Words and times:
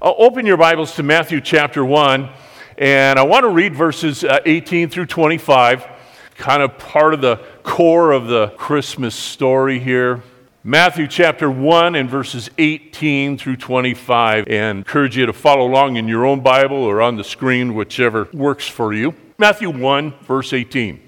Uh, 0.00 0.14
open 0.16 0.46
your 0.46 0.56
Bibles 0.56 0.94
to 0.94 1.02
Matthew 1.02 1.40
chapter 1.40 1.84
1, 1.84 2.28
and 2.76 3.18
I 3.18 3.24
want 3.24 3.42
to 3.42 3.48
read 3.48 3.74
verses 3.74 4.22
uh, 4.22 4.38
18 4.44 4.90
through 4.90 5.06
25, 5.06 5.84
kind 6.36 6.62
of 6.62 6.78
part 6.78 7.14
of 7.14 7.20
the 7.20 7.44
core 7.64 8.12
of 8.12 8.28
the 8.28 8.50
Christmas 8.50 9.16
story 9.16 9.80
here. 9.80 10.22
Matthew 10.62 11.08
chapter 11.08 11.50
1 11.50 11.96
and 11.96 12.08
verses 12.08 12.48
18 12.58 13.38
through 13.38 13.56
25, 13.56 14.46
and 14.46 14.78
encourage 14.78 15.16
you 15.16 15.26
to 15.26 15.32
follow 15.32 15.66
along 15.66 15.96
in 15.96 16.06
your 16.06 16.24
own 16.24 16.42
Bible 16.42 16.76
or 16.76 17.02
on 17.02 17.16
the 17.16 17.24
screen, 17.24 17.74
whichever 17.74 18.28
works 18.32 18.68
for 18.68 18.94
you. 18.94 19.14
Matthew 19.36 19.68
1, 19.68 20.14
verse 20.20 20.52
18. 20.52 21.07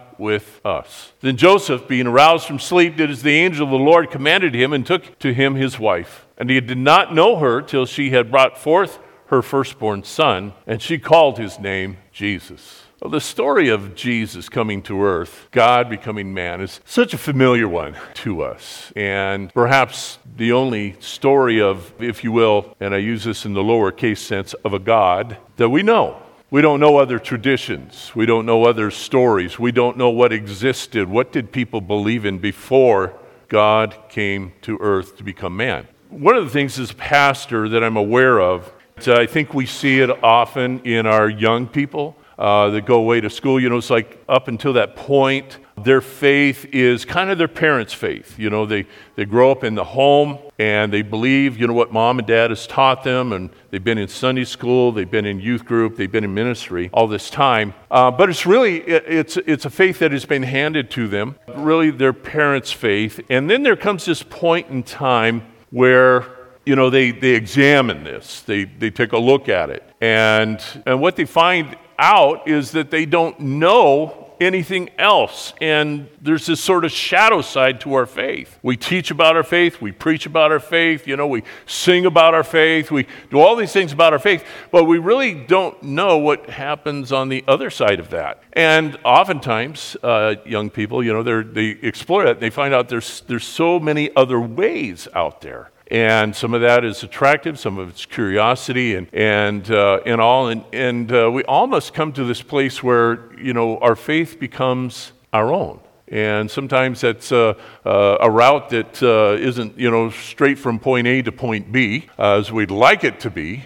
with 0.21 0.61
us. 0.63 1.11
Then 1.19 1.35
Joseph, 1.35 1.87
being 1.87 2.07
aroused 2.07 2.45
from 2.45 2.59
sleep, 2.59 2.95
did 2.95 3.09
as 3.09 3.23
the 3.23 3.31
angel 3.31 3.65
of 3.65 3.71
the 3.71 3.77
Lord 3.77 4.11
commanded 4.11 4.53
him 4.53 4.71
and 4.71 4.85
took 4.85 5.17
to 5.19 5.33
him 5.33 5.55
his 5.55 5.79
wife. 5.79 6.25
And 6.37 6.49
he 6.49 6.61
did 6.61 6.77
not 6.77 7.13
know 7.13 7.37
her 7.37 7.61
till 7.61 7.85
she 7.85 8.11
had 8.11 8.31
brought 8.31 8.57
forth 8.57 8.99
her 9.25 9.41
firstborn 9.41 10.03
son, 10.03 10.53
and 10.67 10.81
she 10.81 10.99
called 10.99 11.39
his 11.39 11.59
name 11.59 11.97
Jesus. 12.11 12.83
Well, 13.01 13.09
the 13.09 13.19
story 13.19 13.69
of 13.69 13.95
Jesus 13.95 14.47
coming 14.47 14.83
to 14.83 15.01
earth, 15.01 15.47
God 15.49 15.89
becoming 15.89 16.35
man, 16.35 16.61
is 16.61 16.81
such 16.85 17.15
a 17.15 17.17
familiar 17.17 17.67
one 17.67 17.97
to 18.15 18.43
us. 18.43 18.93
And 18.95 19.51
perhaps 19.51 20.19
the 20.35 20.51
only 20.51 20.97
story 20.99 21.59
of, 21.59 21.93
if 21.99 22.23
you 22.23 22.31
will, 22.31 22.75
and 22.79 22.93
I 22.93 22.97
use 22.97 23.23
this 23.23 23.43
in 23.43 23.53
the 23.53 23.63
lowercase 23.63 24.19
sense, 24.19 24.53
of 24.65 24.73
a 24.73 24.79
God 24.79 25.37
that 25.55 25.69
we 25.69 25.81
know. 25.81 26.21
We 26.51 26.61
don't 26.61 26.81
know 26.81 26.97
other 26.97 27.17
traditions. 27.17 28.11
We 28.13 28.25
don't 28.25 28.45
know 28.45 28.65
other 28.65 28.91
stories. 28.91 29.57
We 29.57 29.71
don't 29.71 29.95
know 29.95 30.09
what 30.09 30.33
existed. 30.33 31.07
What 31.07 31.31
did 31.31 31.53
people 31.53 31.79
believe 31.79 32.25
in 32.25 32.39
before 32.39 33.13
God 33.47 33.95
came 34.09 34.51
to 34.63 34.77
earth 34.81 35.15
to 35.15 35.23
become 35.23 35.55
man? 35.55 35.87
One 36.09 36.35
of 36.35 36.43
the 36.43 36.49
things 36.49 36.77
as 36.77 36.91
a 36.91 36.95
pastor 36.95 37.69
that 37.69 37.85
I'm 37.85 37.95
aware 37.95 38.41
of, 38.41 38.69
I 39.07 39.27
think 39.27 39.53
we 39.53 39.65
see 39.65 40.01
it 40.01 40.09
often 40.21 40.81
in 40.81 41.05
our 41.05 41.29
young 41.29 41.67
people 41.67 42.17
uh, 42.37 42.69
that 42.71 42.85
go 42.85 42.95
away 42.95 43.21
to 43.21 43.29
school. 43.29 43.57
You 43.57 43.69
know, 43.69 43.77
it's 43.77 43.89
like 43.89 44.21
up 44.27 44.49
until 44.49 44.73
that 44.73 44.97
point, 44.97 45.57
their 45.77 46.01
faith 46.01 46.65
is 46.71 47.05
kind 47.05 47.29
of 47.29 47.37
their 47.37 47.47
parents' 47.47 47.93
faith. 47.93 48.37
You 48.37 48.49
know, 48.49 48.65
they, 48.65 48.85
they 49.15 49.25
grow 49.25 49.51
up 49.51 49.63
in 49.63 49.75
the 49.75 49.83
home 49.83 50.37
and 50.59 50.91
they 50.91 51.01
believe, 51.01 51.57
you 51.57 51.67
know, 51.67 51.73
what 51.73 51.91
mom 51.91 52.19
and 52.19 52.27
dad 52.27 52.51
has 52.51 52.67
taught 52.67 53.03
them, 53.03 53.33
and 53.33 53.49
they've 53.71 53.83
been 53.83 53.97
in 53.97 54.07
Sunday 54.07 54.43
school, 54.43 54.91
they've 54.91 55.09
been 55.09 55.25
in 55.25 55.39
youth 55.39 55.65
group, 55.65 55.95
they've 55.95 56.11
been 56.11 56.23
in 56.23 56.33
ministry 56.33 56.89
all 56.93 57.07
this 57.07 57.29
time. 57.29 57.73
Uh, 57.89 58.11
but 58.11 58.29
it's 58.29 58.45
really, 58.45 58.81
it, 58.81 59.03
it's, 59.07 59.37
it's 59.37 59.65
a 59.65 59.69
faith 59.69 59.99
that 59.99 60.11
has 60.11 60.25
been 60.25 60.43
handed 60.43 60.91
to 60.91 61.07
them, 61.07 61.35
really 61.55 61.89
their 61.89 62.13
parents' 62.13 62.71
faith. 62.71 63.19
And 63.29 63.49
then 63.49 63.63
there 63.63 63.75
comes 63.75 64.05
this 64.05 64.23
point 64.23 64.69
in 64.69 64.83
time 64.83 65.43
where 65.71 66.25
you 66.65 66.75
know, 66.75 66.89
they, 66.89 67.11
they 67.11 67.31
examine 67.31 68.03
this, 68.03 68.41
they, 68.41 68.65
they 68.65 68.91
take 68.91 69.13
a 69.13 69.17
look 69.17 69.49
at 69.49 69.69
it. 69.69 69.83
And, 69.99 70.63
and 70.85 71.01
what 71.01 71.15
they 71.15 71.25
find 71.25 71.75
out 71.97 72.47
is 72.47 72.71
that 72.71 72.91
they 72.91 73.05
don't 73.05 73.39
know 73.39 74.30
anything 74.41 74.89
else. 74.97 75.53
And 75.61 76.09
there's 76.19 76.47
this 76.47 76.59
sort 76.59 76.83
of 76.83 76.91
shadow 76.91 77.41
side 77.41 77.79
to 77.81 77.93
our 77.93 78.05
faith. 78.05 78.57
We 78.63 78.75
teach 78.75 79.11
about 79.11 79.37
our 79.37 79.43
faith, 79.43 79.79
we 79.79 79.91
preach 79.91 80.25
about 80.25 80.51
our 80.51 80.59
faith, 80.59 81.07
you 81.07 81.15
know, 81.15 81.27
we 81.27 81.43
sing 81.65 82.05
about 82.05 82.33
our 82.33 82.43
faith, 82.43 82.91
we 82.91 83.07
do 83.29 83.39
all 83.39 83.55
these 83.55 83.71
things 83.71 83.93
about 83.93 84.13
our 84.13 84.19
faith, 84.19 84.43
but 84.71 84.85
we 84.85 84.97
really 84.97 85.35
don't 85.35 85.81
know 85.83 86.17
what 86.17 86.49
happens 86.49 87.11
on 87.11 87.29
the 87.29 87.43
other 87.47 87.69
side 87.69 87.99
of 87.99 88.09
that. 88.09 88.43
And 88.53 88.99
oftentimes, 89.05 89.95
uh, 90.03 90.35
young 90.45 90.69
people, 90.69 91.03
you 91.03 91.13
know, 91.13 91.41
they 91.43 91.69
explore 91.81 92.25
that 92.25 92.33
and 92.33 92.41
they 92.41 92.49
find 92.49 92.73
out 92.73 92.89
there's, 92.89 93.21
there's 93.21 93.45
so 93.45 93.79
many 93.79 94.13
other 94.15 94.41
ways 94.41 95.07
out 95.13 95.41
there 95.41 95.71
and 95.91 96.33
some 96.33 96.53
of 96.53 96.61
that 96.61 96.85
is 96.85 97.03
attractive, 97.03 97.59
some 97.59 97.77
of 97.77 97.89
it's 97.89 98.05
curiosity 98.05 98.95
and, 98.95 99.07
and, 99.11 99.69
uh, 99.69 99.99
and 100.05 100.21
all. 100.21 100.47
And, 100.47 100.63
and 100.71 101.11
uh, 101.11 101.29
we 101.29 101.43
all 101.43 101.67
must 101.67 101.93
come 101.93 102.13
to 102.13 102.23
this 102.23 102.41
place 102.41 102.81
where, 102.81 103.29
you 103.37 103.53
know, 103.53 103.77
our 103.79 103.97
faith 103.97 104.39
becomes 104.39 105.11
our 105.33 105.51
own. 105.51 105.81
And 106.07 106.49
sometimes 106.49 107.01
that's 107.01 107.31
uh, 107.31 107.53
uh 107.85 108.17
a 108.21 108.29
route 108.29 108.69
that 108.69 109.03
uh, 109.03 109.63
not 109.63 109.77
you 109.77 109.91
know, 109.91 110.09
straight 110.09 110.57
from 110.57 110.79
point 110.79 111.07
A 111.07 111.21
to 111.23 111.31
point 111.31 111.71
B, 111.71 112.07
uh, 112.17 112.37
as 112.37 112.51
we'd 112.53 112.71
like 112.71 113.03
it 113.03 113.19
to 113.21 113.29
be. 113.29 113.63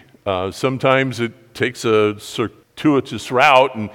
sometimes 0.51 1.19
it 1.19 1.53
takes 1.53 1.85
a 1.85 2.19
circuitous 2.19 3.31
route, 3.31 3.75
and, 3.75 3.89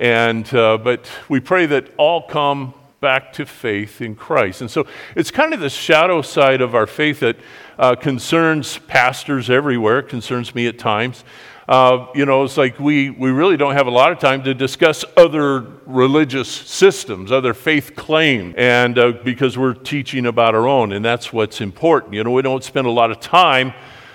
and, 0.00 0.48
but 0.50 1.08
we 1.28 1.40
pray 1.40 1.66
that 1.66 1.92
all 1.96 2.22
come 2.22 2.74
back 3.00 3.32
to 3.32 3.46
faith 3.46 4.00
in 4.00 4.16
Christ. 4.16 4.60
And 4.60 4.70
so 4.70 4.86
it's 5.14 5.30
kind 5.30 5.54
of 5.54 5.60
the 5.60 5.70
shadow 5.70 6.20
side 6.20 6.60
of 6.60 6.74
our 6.74 6.86
faith 6.86 7.20
that 7.20 7.36
uh, 7.78 7.94
concerns 7.94 8.78
pastors 8.78 9.48
everywhere, 9.50 10.02
concerns 10.02 10.54
me 10.54 10.66
at 10.66 10.78
times. 10.78 11.22
Uh, 11.68 12.06
you 12.14 12.24
know, 12.24 12.42
it's 12.42 12.56
like 12.56 12.80
we, 12.80 13.10
we 13.10 13.30
really 13.30 13.56
don't 13.56 13.74
have 13.74 13.86
a 13.86 13.90
lot 13.90 14.10
of 14.10 14.18
time 14.18 14.42
to 14.42 14.54
discuss 14.54 15.04
other 15.16 15.60
religious 15.84 16.48
systems, 16.48 17.30
other 17.30 17.52
faith 17.52 17.94
claims, 17.94 18.54
and 18.56 18.98
uh, 18.98 19.12
because 19.22 19.58
we're 19.58 19.74
teaching 19.74 20.26
about 20.26 20.54
our 20.54 20.66
own, 20.66 20.92
and 20.92 21.04
that's 21.04 21.30
what's 21.30 21.60
important. 21.60 22.14
You 22.14 22.24
know, 22.24 22.30
we 22.30 22.40
don't 22.40 22.64
spend 22.64 22.86
a 22.86 22.90
lot 22.90 23.10
of 23.10 23.20
time 23.20 23.74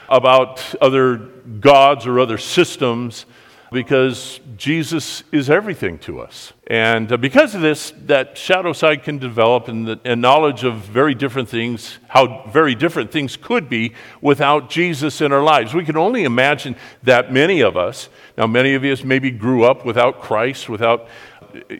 about 0.09 0.73
other 0.81 1.17
gods 1.59 2.07
or 2.07 2.19
other 2.19 2.39
systems 2.39 3.27
because 3.73 4.39
Jesus 4.55 5.23
is 5.31 5.49
everything 5.49 5.97
to 5.99 6.21
us. 6.21 6.53
And 6.67 7.11
uh, 7.11 7.17
because 7.17 7.55
of 7.55 7.61
this, 7.61 7.91
that 8.05 8.37
shadow 8.37 8.71
side 8.71 9.03
can 9.03 9.17
develop 9.17 9.67
and, 9.67 9.85
the, 9.85 9.99
and 10.05 10.21
knowledge 10.21 10.63
of 10.63 10.75
very 10.75 11.13
different 11.13 11.49
things, 11.49 11.97
how 12.07 12.49
very 12.49 12.75
different 12.75 13.11
things 13.11 13.35
could 13.35 13.67
be 13.67 13.93
without 14.21 14.69
Jesus 14.69 15.19
in 15.19 15.33
our 15.33 15.43
lives. 15.43 15.73
We 15.73 15.83
can 15.83 15.97
only 15.97 16.23
imagine 16.23 16.77
that 17.03 17.33
many 17.33 17.59
of 17.61 17.75
us, 17.75 18.07
now, 18.37 18.47
many 18.47 18.75
of 18.75 18.83
us 18.83 19.03
maybe 19.03 19.29
grew 19.29 19.63
up 19.63 19.85
without 19.85 20.21
Christ, 20.21 20.69
without 20.69 21.07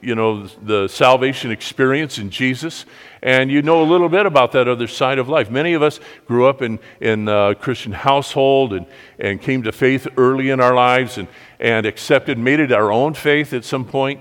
you 0.02 0.16
know, 0.16 0.48
the 0.48 0.88
salvation 0.88 1.52
experience 1.52 2.18
in 2.18 2.30
Jesus, 2.30 2.86
and 3.22 3.50
you 3.50 3.62
know 3.62 3.82
a 3.82 3.86
little 3.86 4.10
bit 4.10 4.26
about 4.26 4.52
that 4.52 4.68
other 4.68 4.88
side 4.88 5.18
of 5.18 5.30
life. 5.30 5.50
Many 5.50 5.74
of 5.74 5.82
us 5.82 6.00
grew 6.28 6.46
up 6.46 6.62
in, 6.62 6.80
in 7.00 7.28
a 7.28 7.56
Christian 7.56 7.92
household 7.92 8.74
and, 8.74 8.86
and 9.18 9.42
came 9.42 9.64
to 9.64 9.72
faith 9.72 10.08
early 10.18 10.50
in 10.50 10.60
our 10.60 10.74
lives 10.74 11.18
and, 11.18 11.28
and 11.64 11.86
accepted, 11.86 12.38
made 12.38 12.60
it 12.60 12.74
our 12.74 12.92
own 12.92 13.14
faith 13.14 13.54
at 13.54 13.64
some 13.64 13.86
point. 13.86 14.20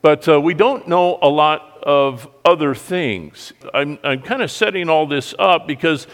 But 0.00 0.28
uh, 0.28 0.40
we 0.40 0.54
don't 0.54 0.86
know 0.86 1.18
a 1.20 1.28
lot 1.28 1.80
of 1.82 2.28
other 2.44 2.74
things. 2.74 3.52
I'm, 3.74 3.98
I'm 4.04 4.22
kind 4.22 4.40
of 4.40 4.50
setting 4.50 4.88
all 4.88 5.06
this 5.06 5.34
up 5.38 5.66
because 5.66 6.06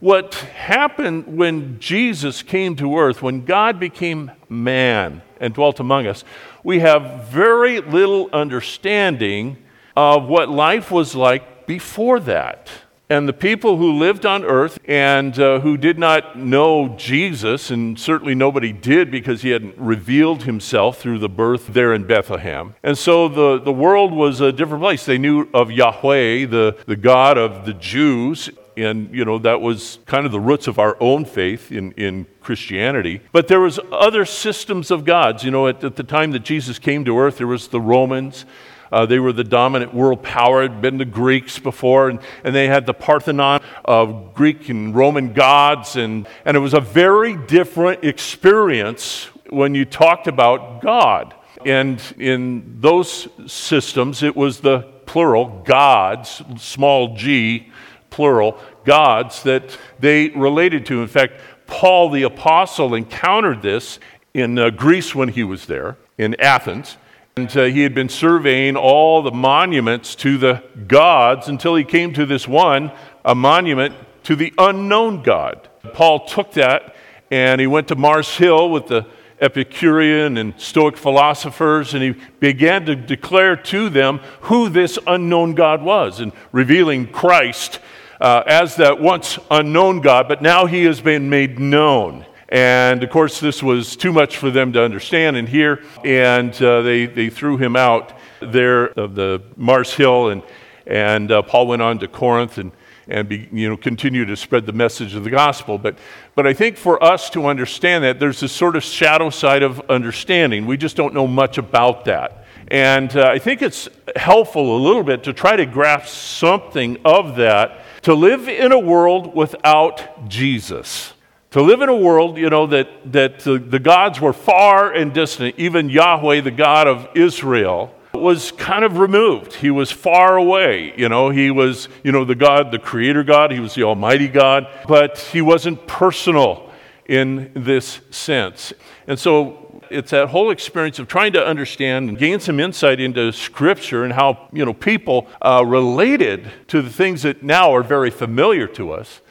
what 0.00 0.34
happened 0.34 1.36
when 1.36 1.78
Jesus 1.78 2.42
came 2.42 2.76
to 2.76 2.98
earth, 2.98 3.20
when 3.20 3.44
God 3.44 3.78
became 3.78 4.30
man 4.48 5.20
and 5.38 5.52
dwelt 5.52 5.80
among 5.80 6.06
us, 6.06 6.24
we 6.64 6.80
have 6.80 7.28
very 7.28 7.80
little 7.80 8.30
understanding 8.32 9.58
of 9.96 10.28
what 10.28 10.48
life 10.48 10.90
was 10.90 11.14
like 11.14 11.66
before 11.66 12.20
that. 12.20 12.70
And 13.08 13.28
the 13.28 13.32
people 13.32 13.76
who 13.76 13.92
lived 13.92 14.26
on 14.26 14.44
earth 14.44 14.80
and 14.88 15.38
uh, 15.38 15.60
who 15.60 15.76
did 15.76 15.96
not 15.96 16.36
know 16.36 16.96
Jesus, 16.98 17.70
and 17.70 17.96
certainly 17.98 18.34
nobody 18.34 18.72
did 18.72 19.12
because 19.12 19.42
he 19.42 19.50
hadn't 19.50 19.78
revealed 19.78 20.42
himself 20.42 20.98
through 20.98 21.20
the 21.20 21.28
birth 21.28 21.68
there 21.68 21.94
in 21.94 22.04
Bethlehem. 22.06 22.74
And 22.82 22.98
so 22.98 23.28
the, 23.28 23.60
the 23.60 23.72
world 23.72 24.12
was 24.12 24.40
a 24.40 24.50
different 24.50 24.82
place. 24.82 25.04
They 25.04 25.18
knew 25.18 25.48
of 25.54 25.70
Yahweh, 25.70 26.46
the, 26.46 26.76
the 26.86 26.96
God 26.96 27.38
of 27.38 27.64
the 27.64 27.74
Jews, 27.74 28.50
And, 28.76 29.14
you 29.14 29.24
know, 29.24 29.38
that 29.38 29.60
was 29.60 29.98
kind 30.04 30.26
of 30.26 30.32
the 30.32 30.40
roots 30.40 30.68
of 30.68 30.78
our 30.78 30.96
own 31.00 31.24
faith 31.24 31.72
in, 31.72 31.92
in 31.92 32.26
Christianity. 32.40 33.22
But 33.32 33.48
there 33.48 33.60
was 33.60 33.80
other 33.90 34.26
systems 34.26 34.90
of 34.90 35.04
gods. 35.04 35.44
You 35.44 35.50
know, 35.50 35.66
at, 35.66 35.82
at 35.82 35.96
the 35.96 36.02
time 36.02 36.32
that 36.32 36.40
Jesus 36.40 36.78
came 36.78 37.04
to 37.06 37.18
earth, 37.18 37.38
there 37.38 37.46
was 37.46 37.68
the 37.68 37.80
Romans. 37.80 38.44
Uh, 38.92 39.06
they 39.06 39.18
were 39.18 39.32
the 39.32 39.44
dominant 39.44 39.92
world 39.94 40.22
power, 40.22 40.62
had 40.62 40.80
been 40.80 40.98
the 40.98 41.04
Greeks 41.04 41.58
before, 41.58 42.08
and, 42.08 42.20
and 42.44 42.54
they 42.54 42.68
had 42.68 42.86
the 42.86 42.94
pantheon 42.94 43.60
of 43.84 44.34
Greek 44.34 44.68
and 44.68 44.94
Roman 44.94 45.32
gods. 45.32 45.96
And, 45.96 46.26
and 46.44 46.56
it 46.56 46.60
was 46.60 46.74
a 46.74 46.80
very 46.80 47.36
different 47.36 48.04
experience 48.04 49.28
when 49.50 49.74
you 49.74 49.84
talked 49.84 50.26
about 50.26 50.82
God. 50.82 51.34
And 51.64 52.00
in 52.18 52.80
those 52.80 53.28
systems, 53.46 54.22
it 54.22 54.36
was 54.36 54.60
the 54.60 54.80
plural, 55.06 55.62
gods, 55.64 56.42
small 56.58 57.16
g, 57.16 57.72
plural, 58.10 58.58
gods 58.84 59.42
that 59.42 59.76
they 59.98 60.28
related 60.30 60.86
to. 60.86 61.02
In 61.02 61.08
fact, 61.08 61.34
Paul 61.66 62.10
the 62.10 62.22
Apostle 62.22 62.94
encountered 62.94 63.62
this 63.62 63.98
in 64.34 64.58
uh, 64.58 64.70
Greece 64.70 65.14
when 65.14 65.28
he 65.28 65.42
was 65.42 65.66
there, 65.66 65.96
in 66.18 66.38
Athens. 66.40 66.96
And 67.38 67.54
uh, 67.54 67.64
he 67.64 67.82
had 67.82 67.94
been 67.94 68.08
surveying 68.08 68.76
all 68.76 69.20
the 69.20 69.30
monuments 69.30 70.14
to 70.14 70.38
the 70.38 70.62
gods 70.88 71.48
until 71.48 71.74
he 71.74 71.84
came 71.84 72.14
to 72.14 72.24
this 72.24 72.48
one, 72.48 72.90
a 73.26 73.34
monument 73.34 73.94
to 74.22 74.36
the 74.36 74.54
unknown 74.56 75.22
God. 75.22 75.68
Paul 75.92 76.24
took 76.24 76.52
that 76.52 76.96
and 77.30 77.60
he 77.60 77.66
went 77.66 77.88
to 77.88 77.94
Mars 77.94 78.34
Hill 78.38 78.70
with 78.70 78.86
the 78.86 79.04
Epicurean 79.38 80.38
and 80.38 80.58
Stoic 80.58 80.96
philosophers, 80.96 81.92
and 81.92 82.02
he 82.02 82.14
began 82.40 82.86
to 82.86 82.96
declare 82.96 83.54
to 83.54 83.90
them 83.90 84.20
who 84.40 84.70
this 84.70 84.98
unknown 85.06 85.52
God 85.54 85.82
was, 85.82 86.20
and 86.20 86.32
revealing 86.52 87.06
Christ 87.06 87.80
uh, 88.18 88.44
as 88.46 88.76
that 88.76 88.98
once 88.98 89.38
unknown 89.50 90.00
God, 90.00 90.26
but 90.26 90.40
now 90.40 90.64
he 90.64 90.84
has 90.84 91.02
been 91.02 91.28
made 91.28 91.58
known. 91.58 92.24
And 92.48 93.02
of 93.02 93.10
course, 93.10 93.40
this 93.40 93.62
was 93.62 93.96
too 93.96 94.12
much 94.12 94.36
for 94.36 94.50
them 94.50 94.72
to 94.74 94.82
understand 94.82 95.36
and 95.36 95.48
hear, 95.48 95.82
and 96.04 96.54
uh, 96.62 96.82
they, 96.82 97.06
they 97.06 97.28
threw 97.28 97.56
him 97.56 97.74
out 97.74 98.12
there 98.40 98.86
of 98.98 99.14
the 99.16 99.42
Mars 99.56 99.92
Hill, 99.92 100.28
and, 100.28 100.42
and 100.86 101.32
uh, 101.32 101.42
Paul 101.42 101.66
went 101.66 101.82
on 101.82 101.98
to 101.98 102.08
Corinth 102.08 102.58
and, 102.58 102.70
and 103.08 103.28
be, 103.28 103.48
you 103.50 103.68
know, 103.68 103.76
continue 103.76 104.24
to 104.24 104.36
spread 104.36 104.64
the 104.64 104.72
message 104.72 105.14
of 105.16 105.24
the 105.24 105.30
gospel. 105.30 105.76
But, 105.76 105.98
but 106.36 106.46
I 106.46 106.52
think 106.52 106.76
for 106.76 107.02
us 107.02 107.30
to 107.30 107.46
understand 107.46 108.04
that, 108.04 108.20
there's 108.20 108.40
this 108.40 108.52
sort 108.52 108.76
of 108.76 108.84
shadow 108.84 109.30
side 109.30 109.64
of 109.64 109.80
understanding. 109.90 110.66
We 110.66 110.76
just 110.76 110.96
don't 110.96 111.14
know 111.14 111.26
much 111.26 111.58
about 111.58 112.04
that. 112.04 112.44
And 112.68 113.16
uh, 113.16 113.28
I 113.28 113.38
think 113.38 113.62
it's 113.62 113.88
helpful 114.16 114.76
a 114.76 114.80
little 114.80 115.04
bit 115.04 115.24
to 115.24 115.32
try 115.32 115.56
to 115.56 115.66
grasp 115.66 116.14
something 116.14 116.98
of 117.04 117.36
that, 117.36 117.80
to 118.02 118.14
live 118.14 118.48
in 118.48 118.72
a 118.72 118.78
world 118.78 119.34
without 119.34 120.28
Jesus. 120.28 121.12
To 121.56 121.62
live 121.62 121.80
in 121.80 121.88
a 121.88 121.96
world, 121.96 122.36
you 122.36 122.50
know, 122.50 122.66
that, 122.66 122.90
that 123.12 123.38
the, 123.38 123.58
the 123.58 123.78
gods 123.78 124.20
were 124.20 124.34
far 124.34 124.92
and 124.92 125.14
distant, 125.14 125.54
even 125.56 125.88
Yahweh, 125.88 126.42
the 126.42 126.50
God 126.50 126.86
of 126.86 127.08
Israel, 127.14 127.94
was 128.12 128.52
kind 128.52 128.84
of 128.84 128.98
removed. 128.98 129.54
He 129.54 129.70
was 129.70 129.90
far 129.90 130.36
away. 130.36 130.92
You 130.98 131.08
know, 131.08 131.30
he 131.30 131.50
was, 131.50 131.88
you 132.02 132.12
know, 132.12 132.26
the 132.26 132.34
God, 132.34 132.72
the 132.72 132.78
creator 132.78 133.24
God, 133.24 133.52
he 133.52 133.58
was 133.58 133.74
the 133.74 133.84
Almighty 133.84 134.28
God, 134.28 134.68
but 134.86 135.16
he 135.16 135.40
wasn't 135.40 135.86
personal 135.86 136.70
in 137.06 137.52
this 137.54 138.00
sense. 138.10 138.74
And 139.06 139.18
so 139.18 139.80
it's 139.90 140.10
that 140.10 140.28
whole 140.28 140.50
experience 140.50 140.98
of 140.98 141.08
trying 141.08 141.32
to 141.32 141.42
understand 141.42 142.10
and 142.10 142.18
gain 142.18 142.38
some 142.38 142.60
insight 142.60 143.00
into 143.00 143.32
Scripture 143.32 144.04
and 144.04 144.12
how, 144.12 144.50
you 144.52 144.66
know, 144.66 144.74
people 144.74 145.26
uh, 145.40 145.64
related 145.66 146.50
to 146.68 146.82
the 146.82 146.90
things 146.90 147.22
that 147.22 147.42
now 147.42 147.74
are 147.74 147.82
very 147.82 148.10
familiar 148.10 148.66
to 148.66 148.92
us 148.92 149.22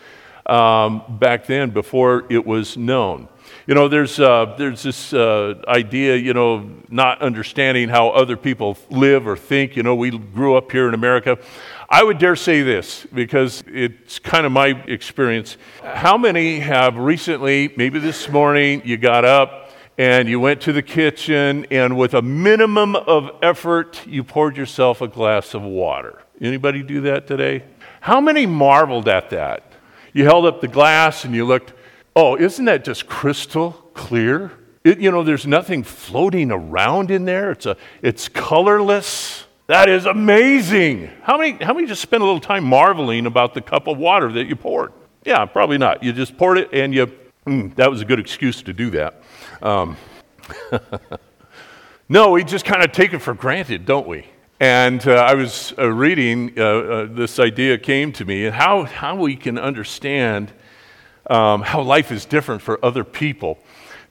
um, 0.45 1.03
back 1.19 1.45
then 1.45 1.71
before 1.71 2.25
it 2.29 2.45
was 2.45 2.77
known. 2.77 3.27
You 3.67 3.73
know, 3.73 3.87
there's, 3.87 4.19
uh, 4.19 4.53
there's 4.57 4.83
this 4.83 5.11
uh, 5.13 5.55
idea, 5.67 6.15
you 6.15 6.33
know, 6.33 6.69
not 6.89 7.21
understanding 7.21 7.89
how 7.89 8.09
other 8.09 8.37
people 8.37 8.77
live 8.91 9.27
or 9.27 9.35
think. 9.35 9.75
You 9.75 9.83
know, 9.83 9.95
we 9.95 10.11
grew 10.11 10.55
up 10.55 10.71
here 10.71 10.87
in 10.87 10.93
America. 10.93 11.39
I 11.89 12.03
would 12.03 12.17
dare 12.17 12.35
say 12.35 12.61
this 12.61 13.07
because 13.13 13.63
it's 13.67 14.19
kind 14.19 14.45
of 14.45 14.51
my 14.51 14.67
experience. 14.87 15.57
How 15.83 16.17
many 16.17 16.59
have 16.59 16.97
recently, 16.97 17.73
maybe 17.75 17.99
this 17.99 18.29
morning, 18.29 18.81
you 18.85 18.97
got 18.97 19.25
up 19.25 19.71
and 19.97 20.27
you 20.27 20.39
went 20.39 20.61
to 20.61 20.73
the 20.73 20.83
kitchen 20.83 21.65
and 21.71 21.97
with 21.97 22.13
a 22.13 22.21
minimum 22.21 22.95
of 22.95 23.31
effort, 23.41 24.05
you 24.05 24.23
poured 24.23 24.57
yourself 24.57 25.01
a 25.01 25.07
glass 25.07 25.53
of 25.53 25.63
water? 25.63 26.21
Anybody 26.41 26.83
do 26.83 27.01
that 27.01 27.27
today? 27.27 27.63
How 28.01 28.21
many 28.21 28.45
marveled 28.45 29.07
at 29.07 29.29
that? 29.31 29.74
You 30.15 30.23
held 30.23 30.45
up 30.45 30.61
the 30.61 30.69
glass 30.69 31.25
and 31.25 31.35
you 31.35 31.43
looked, 31.43 31.73
oh, 32.15 32.37
isn't 32.37 32.63
that 32.63 32.85
just 32.85 33.05
crystal 33.05 33.73
clear? 33.93 34.53
It, 34.85 35.01
you 35.01 35.11
know, 35.11 35.23
there's 35.23 35.45
nothing 35.45 35.83
floating 35.83 36.51
around 36.51 37.11
in 37.11 37.25
there. 37.25 37.51
It's, 37.51 37.65
a, 37.65 37.75
it's 38.01 38.29
colorless. 38.29 39.43
That 39.67 39.89
is 39.89 40.05
amazing. 40.05 41.09
How 41.23 41.37
many, 41.37 41.61
how 41.61 41.73
many 41.73 41.85
just 41.85 42.01
spend 42.01 42.23
a 42.23 42.25
little 42.25 42.39
time 42.39 42.63
marveling 42.63 43.25
about 43.25 43.53
the 43.53 43.59
cup 43.59 43.87
of 43.87 43.97
water 43.97 44.31
that 44.31 44.45
you 44.45 44.55
poured? 44.55 44.93
Yeah, 45.25 45.43
probably 45.43 45.77
not. 45.77 46.01
You 46.01 46.13
just 46.13 46.37
poured 46.37 46.59
it 46.59 46.69
and 46.71 46.93
you, 46.93 47.07
mm, 47.45 47.75
that 47.75 47.91
was 47.91 47.99
a 47.99 48.05
good 48.05 48.19
excuse 48.19 48.61
to 48.61 48.71
do 48.71 48.91
that. 48.91 49.21
Um, 49.61 49.97
no, 52.07 52.31
we 52.31 52.45
just 52.45 52.63
kind 52.63 52.85
of 52.85 52.93
take 52.93 53.13
it 53.13 53.19
for 53.19 53.33
granted, 53.33 53.85
don't 53.85 54.07
we? 54.07 54.27
And 54.59 55.05
uh, 55.05 55.15
I 55.15 55.33
was 55.33 55.73
uh, 55.77 55.91
reading, 55.91 56.53
uh, 56.57 56.63
uh, 56.63 57.07
this 57.09 57.39
idea 57.39 57.77
came 57.77 58.13
to 58.13 58.23
me, 58.23 58.45
and 58.45 58.55
how, 58.55 58.83
how 58.85 59.15
we 59.15 59.35
can 59.35 59.57
understand 59.57 60.53
um, 61.29 61.61
how 61.61 61.81
life 61.81 62.09
is 62.09 62.23
different 62.23 62.61
for 62.61 62.83
other 62.83 63.03
people. 63.03 63.59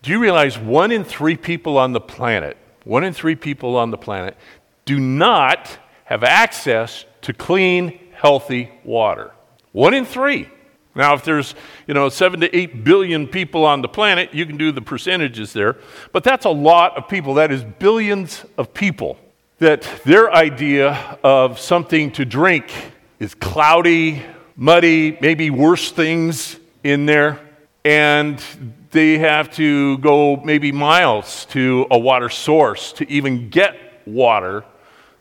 Do 0.02 0.10
you 0.10 0.18
realize 0.18 0.58
one 0.58 0.92
in 0.92 1.02
three 1.02 1.36
people 1.36 1.78
on 1.78 1.92
the 1.92 2.00
planet, 2.00 2.58
one 2.84 3.04
in 3.04 3.14
three 3.14 3.36
people 3.36 3.74
on 3.76 3.90
the 3.90 3.96
planet, 3.96 4.36
do 4.84 5.00
not 5.00 5.78
have 6.04 6.22
access 6.22 7.06
to 7.22 7.32
clean, 7.32 7.98
healthy 8.12 8.70
water? 8.84 9.32
One 9.72 9.94
in 9.94 10.04
three. 10.04 10.50
Now, 10.94 11.14
if 11.14 11.24
there's, 11.24 11.54
you 11.86 11.94
know, 11.94 12.10
seven 12.10 12.40
to 12.40 12.54
eight 12.54 12.84
billion 12.84 13.26
people 13.28 13.64
on 13.64 13.80
the 13.80 13.88
planet, 13.88 14.34
you 14.34 14.44
can 14.44 14.58
do 14.58 14.72
the 14.72 14.82
percentages 14.82 15.54
there. 15.54 15.78
But 16.12 16.22
that's 16.22 16.44
a 16.44 16.50
lot 16.50 16.98
of 16.98 17.08
people. 17.08 17.34
That 17.34 17.50
is 17.50 17.64
billions 17.64 18.44
of 18.58 18.74
people 18.74 19.18
that 19.58 19.88
their 20.04 20.32
idea 20.32 21.18
of 21.22 21.58
something 21.58 22.10
to 22.12 22.24
drink 22.24 22.72
is 23.20 23.34
cloudy, 23.34 24.22
muddy, 24.56 25.16
maybe 25.20 25.50
worse 25.50 25.90
things 25.90 26.58
in 26.82 27.06
there. 27.06 27.40
And 27.84 28.42
they 28.90 29.18
have 29.18 29.50
to 29.56 29.98
go 29.98 30.36
maybe 30.36 30.72
miles 30.72 31.44
to 31.46 31.86
a 31.90 31.98
water 31.98 32.28
source 32.28 32.92
to 32.94 33.10
even 33.10 33.48
get 33.50 33.76
water 34.06 34.64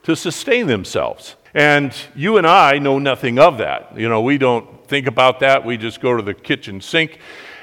to 0.04 0.16
sustain 0.16 0.68
themselves. 0.68 1.36
And 1.54 1.94
you 2.16 2.38
and 2.38 2.48
I 2.48 2.80
know 2.80 3.00
nothing 3.00 3.40
of 3.40 3.60
that. 3.60 3.98
You 3.98 4.10
know, 4.10 4.22
we 4.22 4.38
don't 4.38 4.68
think 4.94 5.08
about 5.08 5.40
that. 5.40 5.66
We 5.66 5.76
just 5.76 6.02
go 6.02 6.16
to 6.16 6.22
the 6.22 6.36
kitchen 6.36 6.80
sink 6.80 7.18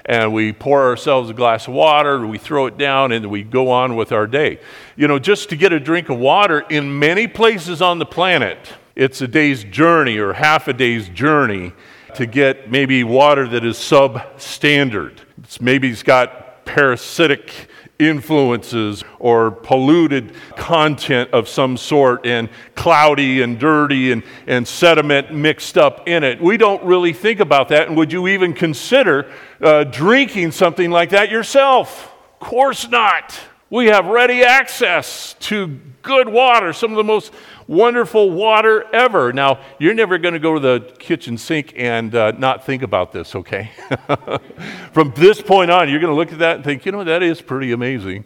and 0.04 0.32
we 0.32 0.52
pour 0.52 0.82
ourselves 0.82 1.30
a 1.30 1.32
glass 1.32 1.68
of 1.68 1.74
water, 1.74 2.26
we 2.26 2.38
throw 2.38 2.66
it 2.66 2.76
down, 2.76 3.12
and 3.12 3.30
we 3.30 3.44
go 3.44 3.70
on 3.70 3.94
with 3.94 4.10
our 4.10 4.26
day. 4.26 4.58
You 4.96 5.06
know, 5.06 5.20
just 5.20 5.48
to 5.50 5.56
get 5.56 5.72
a 5.72 5.78
drink 5.78 6.08
of 6.08 6.18
water 6.18 6.64
in 6.68 6.98
many 6.98 7.28
places 7.28 7.80
on 7.80 8.00
the 8.00 8.06
planet, 8.06 8.58
it's 8.96 9.20
a 9.20 9.28
day's 9.28 9.62
journey 9.62 10.18
or 10.18 10.32
half 10.32 10.66
a 10.66 10.72
day's 10.72 11.08
journey 11.08 11.72
to 12.16 12.26
get 12.26 12.68
maybe 12.68 13.04
water 13.04 13.46
that 13.46 13.64
is 13.64 13.76
substandard. 13.76 15.18
It's 15.44 15.60
maybe 15.60 15.88
it's 15.88 16.02
got 16.02 16.64
parasitic 16.64 17.68
influences 18.00 19.04
or 19.18 19.50
polluted 19.50 20.34
content 20.56 21.30
of 21.32 21.48
some 21.48 21.76
sort 21.76 22.26
and 22.26 22.48
cloudy 22.74 23.42
and 23.42 23.58
dirty 23.58 24.10
and, 24.12 24.22
and 24.46 24.66
sediment 24.66 25.32
mixed 25.32 25.76
up 25.78 26.08
in 26.08 26.24
it. 26.24 26.40
We 26.40 26.56
don't 26.56 26.82
really 26.82 27.12
think 27.12 27.40
about 27.40 27.68
that. 27.68 27.88
And 27.88 27.96
would 27.96 28.12
you 28.12 28.28
even 28.28 28.54
consider 28.54 29.30
uh, 29.60 29.84
drinking 29.84 30.52
something 30.52 30.90
like 30.90 31.10
that 31.10 31.30
yourself? 31.30 32.12
Of 32.40 32.40
course 32.40 32.88
not. 32.88 33.38
We 33.68 33.86
have 33.86 34.06
ready 34.06 34.42
access 34.42 35.34
to 35.40 35.78
good 36.02 36.28
water, 36.28 36.72
some 36.72 36.90
of 36.90 36.96
the 36.96 37.04
most 37.04 37.32
wonderful 37.70 38.32
water 38.32 38.84
ever. 38.92 39.32
Now, 39.32 39.60
you're 39.78 39.94
never 39.94 40.18
going 40.18 40.34
to 40.34 40.40
go 40.40 40.54
to 40.54 40.60
the 40.60 40.92
kitchen 40.98 41.38
sink 41.38 41.72
and 41.76 42.12
uh, 42.12 42.32
not 42.32 42.66
think 42.66 42.82
about 42.82 43.12
this, 43.12 43.36
okay? 43.36 43.70
From 44.92 45.12
this 45.14 45.40
point 45.40 45.70
on, 45.70 45.88
you're 45.88 46.00
going 46.00 46.12
to 46.12 46.16
look 46.16 46.32
at 46.32 46.40
that 46.40 46.56
and 46.56 46.64
think, 46.64 46.84
you 46.84 46.90
know, 46.90 47.04
that 47.04 47.22
is 47.22 47.40
pretty 47.40 47.70
amazing. 47.70 48.24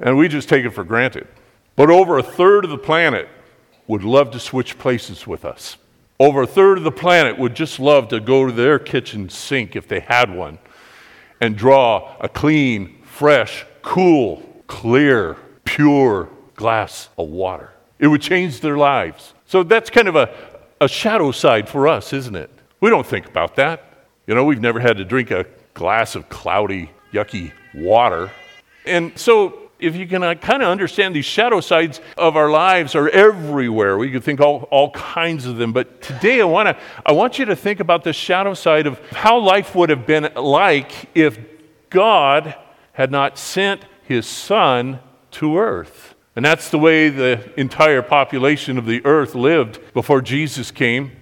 And 0.00 0.16
we 0.16 0.26
just 0.26 0.48
take 0.48 0.64
it 0.64 0.70
for 0.70 0.84
granted. 0.84 1.28
But 1.76 1.90
over 1.90 2.16
a 2.16 2.22
third 2.22 2.64
of 2.64 2.70
the 2.70 2.78
planet 2.78 3.28
would 3.86 4.04
love 4.04 4.30
to 4.30 4.40
switch 4.40 4.78
places 4.78 5.26
with 5.26 5.44
us. 5.44 5.76
Over 6.18 6.42
a 6.42 6.46
third 6.46 6.78
of 6.78 6.84
the 6.84 6.90
planet 6.90 7.38
would 7.38 7.54
just 7.54 7.78
love 7.78 8.08
to 8.08 8.20
go 8.20 8.46
to 8.46 8.52
their 8.52 8.78
kitchen 8.78 9.28
sink 9.28 9.76
if 9.76 9.86
they 9.86 10.00
had 10.00 10.34
one 10.34 10.58
and 11.42 11.56
draw 11.56 12.16
a 12.20 12.28
clean, 12.28 13.02
fresh, 13.02 13.66
cool, 13.82 14.42
clear, 14.66 15.36
pure 15.64 16.30
glass 16.54 17.10
of 17.18 17.28
water. 17.28 17.72
It 17.98 18.08
would 18.08 18.22
change 18.22 18.60
their 18.60 18.76
lives. 18.76 19.34
So 19.46 19.62
that's 19.62 19.90
kind 19.90 20.08
of 20.08 20.16
a, 20.16 20.34
a 20.80 20.88
shadow 20.88 21.30
side 21.30 21.68
for 21.68 21.88
us, 21.88 22.12
isn't 22.12 22.36
it? 22.36 22.50
We 22.80 22.90
don't 22.90 23.06
think 23.06 23.26
about 23.26 23.56
that. 23.56 24.06
You 24.26 24.34
know, 24.34 24.44
we've 24.44 24.60
never 24.60 24.80
had 24.80 24.96
to 24.96 25.04
drink 25.04 25.30
a 25.30 25.46
glass 25.74 26.14
of 26.14 26.28
cloudy, 26.28 26.90
yucky 27.12 27.52
water. 27.74 28.30
And 28.84 29.16
so 29.18 29.70
if 29.82 29.96
you 29.96 30.06
can 30.06 30.22
uh, 30.22 30.34
kind 30.36 30.62
of 30.62 30.68
understand 30.68 31.14
these 31.14 31.24
shadow 31.24 31.60
sides 31.60 32.00
of 32.16 32.36
our 32.36 32.48
lives 32.48 32.94
are 32.94 33.08
everywhere. 33.08 33.98
We 33.98 34.10
could 34.10 34.22
think 34.22 34.40
all, 34.40 34.62
all 34.70 34.90
kinds 34.92 35.44
of 35.44 35.56
them. 35.56 35.72
But 35.72 36.00
today 36.00 36.40
I, 36.40 36.44
wanna, 36.44 36.78
I 37.04 37.12
want 37.12 37.38
you 37.38 37.44
to 37.46 37.56
think 37.56 37.80
about 37.80 38.04
the 38.04 38.12
shadow 38.12 38.54
side 38.54 38.86
of 38.86 39.00
how 39.10 39.38
life 39.38 39.74
would 39.74 39.90
have 39.90 40.06
been 40.06 40.30
like 40.36 41.10
if 41.14 41.38
God 41.90 42.54
had 42.92 43.10
not 43.10 43.36
sent 43.36 43.84
his 44.04 44.26
son 44.26 45.00
to 45.32 45.58
earth. 45.58 46.11
And 46.34 46.44
that's 46.44 46.70
the 46.70 46.78
way 46.78 47.08
the 47.08 47.52
entire 47.58 48.02
population 48.02 48.78
of 48.78 48.86
the 48.86 49.04
earth 49.04 49.34
lived 49.34 49.80
before 49.92 50.22
Jesus 50.22 50.70
came. 50.70 51.12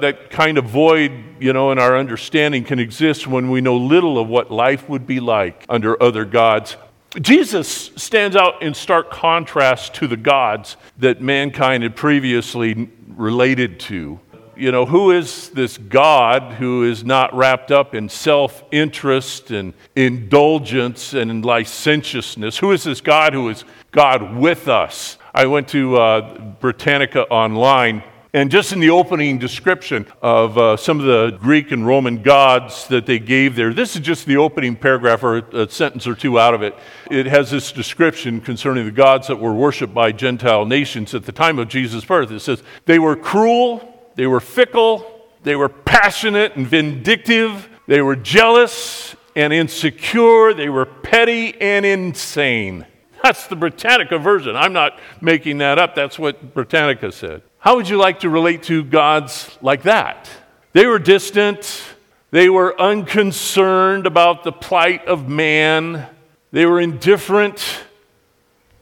That 0.00 0.30
kind 0.30 0.58
of 0.58 0.64
void, 0.64 1.12
you 1.40 1.52
know, 1.52 1.70
in 1.72 1.78
our 1.78 1.96
understanding 1.96 2.64
can 2.64 2.78
exist 2.78 3.26
when 3.26 3.50
we 3.50 3.60
know 3.60 3.76
little 3.76 4.18
of 4.18 4.28
what 4.28 4.50
life 4.50 4.88
would 4.88 5.06
be 5.06 5.20
like 5.20 5.64
under 5.68 6.00
other 6.02 6.24
gods 6.24 6.76
Jesus 7.20 7.90
stands 7.96 8.36
out 8.36 8.62
in 8.62 8.74
stark 8.74 9.10
contrast 9.10 9.94
to 9.94 10.06
the 10.06 10.16
gods 10.16 10.76
that 10.98 11.22
mankind 11.22 11.82
had 11.82 11.96
previously 11.96 12.90
related 13.08 13.80
to. 13.80 14.20
You 14.58 14.72
know, 14.72 14.86
who 14.86 15.12
is 15.12 15.50
this 15.50 15.78
God 15.78 16.54
who 16.54 16.82
is 16.82 17.04
not 17.04 17.32
wrapped 17.32 17.70
up 17.70 17.94
in 17.94 18.08
self 18.08 18.64
interest 18.72 19.52
and 19.52 19.72
indulgence 19.94 21.14
and 21.14 21.44
licentiousness? 21.44 22.58
Who 22.58 22.72
is 22.72 22.82
this 22.82 23.00
God 23.00 23.34
who 23.34 23.50
is 23.50 23.64
God 23.92 24.36
with 24.36 24.66
us? 24.66 25.16
I 25.32 25.46
went 25.46 25.68
to 25.68 25.96
uh, 25.96 26.38
Britannica 26.58 27.28
Online 27.28 28.02
and 28.34 28.50
just 28.50 28.74
in 28.74 28.80
the 28.80 28.90
opening 28.90 29.38
description 29.38 30.06
of 30.20 30.58
uh, 30.58 30.76
some 30.76 31.00
of 31.00 31.06
the 31.06 31.38
Greek 31.38 31.72
and 31.72 31.86
Roman 31.86 32.22
gods 32.22 32.86
that 32.88 33.06
they 33.06 33.18
gave 33.18 33.56
there, 33.56 33.72
this 33.72 33.96
is 33.96 34.02
just 34.02 34.26
the 34.26 34.36
opening 34.36 34.76
paragraph 34.76 35.24
or 35.24 35.38
a 35.38 35.70
sentence 35.70 36.06
or 36.06 36.14
two 36.14 36.38
out 36.38 36.52
of 36.52 36.62
it. 36.62 36.74
It 37.10 37.24
has 37.24 37.50
this 37.50 37.72
description 37.72 38.42
concerning 38.42 38.84
the 38.84 38.90
gods 38.90 39.28
that 39.28 39.36
were 39.36 39.54
worshiped 39.54 39.94
by 39.94 40.12
Gentile 40.12 40.66
nations 40.66 41.14
at 41.14 41.24
the 41.24 41.32
time 41.32 41.58
of 41.58 41.68
Jesus' 41.68 42.04
birth. 42.04 42.30
It 42.30 42.40
says, 42.40 42.62
They 42.84 42.98
were 42.98 43.16
cruel, 43.16 43.87
they 44.18 44.26
were 44.26 44.40
fickle, 44.40 45.28
they 45.44 45.54
were 45.54 45.68
passionate 45.68 46.56
and 46.56 46.66
vindictive, 46.66 47.68
they 47.86 48.02
were 48.02 48.16
jealous 48.16 49.14
and 49.36 49.52
insecure, 49.52 50.52
they 50.52 50.68
were 50.68 50.84
petty 50.84 51.54
and 51.60 51.86
insane. 51.86 52.84
That's 53.22 53.46
the 53.46 53.54
Britannica 53.54 54.18
version. 54.18 54.56
I'm 54.56 54.72
not 54.72 54.98
making 55.20 55.58
that 55.58 55.78
up. 55.78 55.94
That's 55.94 56.18
what 56.18 56.52
Britannica 56.52 57.12
said. 57.12 57.42
How 57.58 57.76
would 57.76 57.88
you 57.88 57.96
like 57.96 58.18
to 58.20 58.28
relate 58.28 58.64
to 58.64 58.82
gods 58.82 59.56
like 59.62 59.82
that? 59.82 60.28
They 60.72 60.86
were 60.86 60.98
distant, 60.98 61.84
they 62.32 62.48
were 62.48 62.78
unconcerned 62.80 64.04
about 64.04 64.42
the 64.42 64.50
plight 64.50 65.06
of 65.06 65.28
man, 65.28 66.08
they 66.50 66.66
were 66.66 66.80
indifferent 66.80 67.84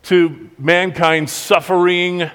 to 0.04 0.48
mankind's 0.56 1.32
suffering. 1.32 2.30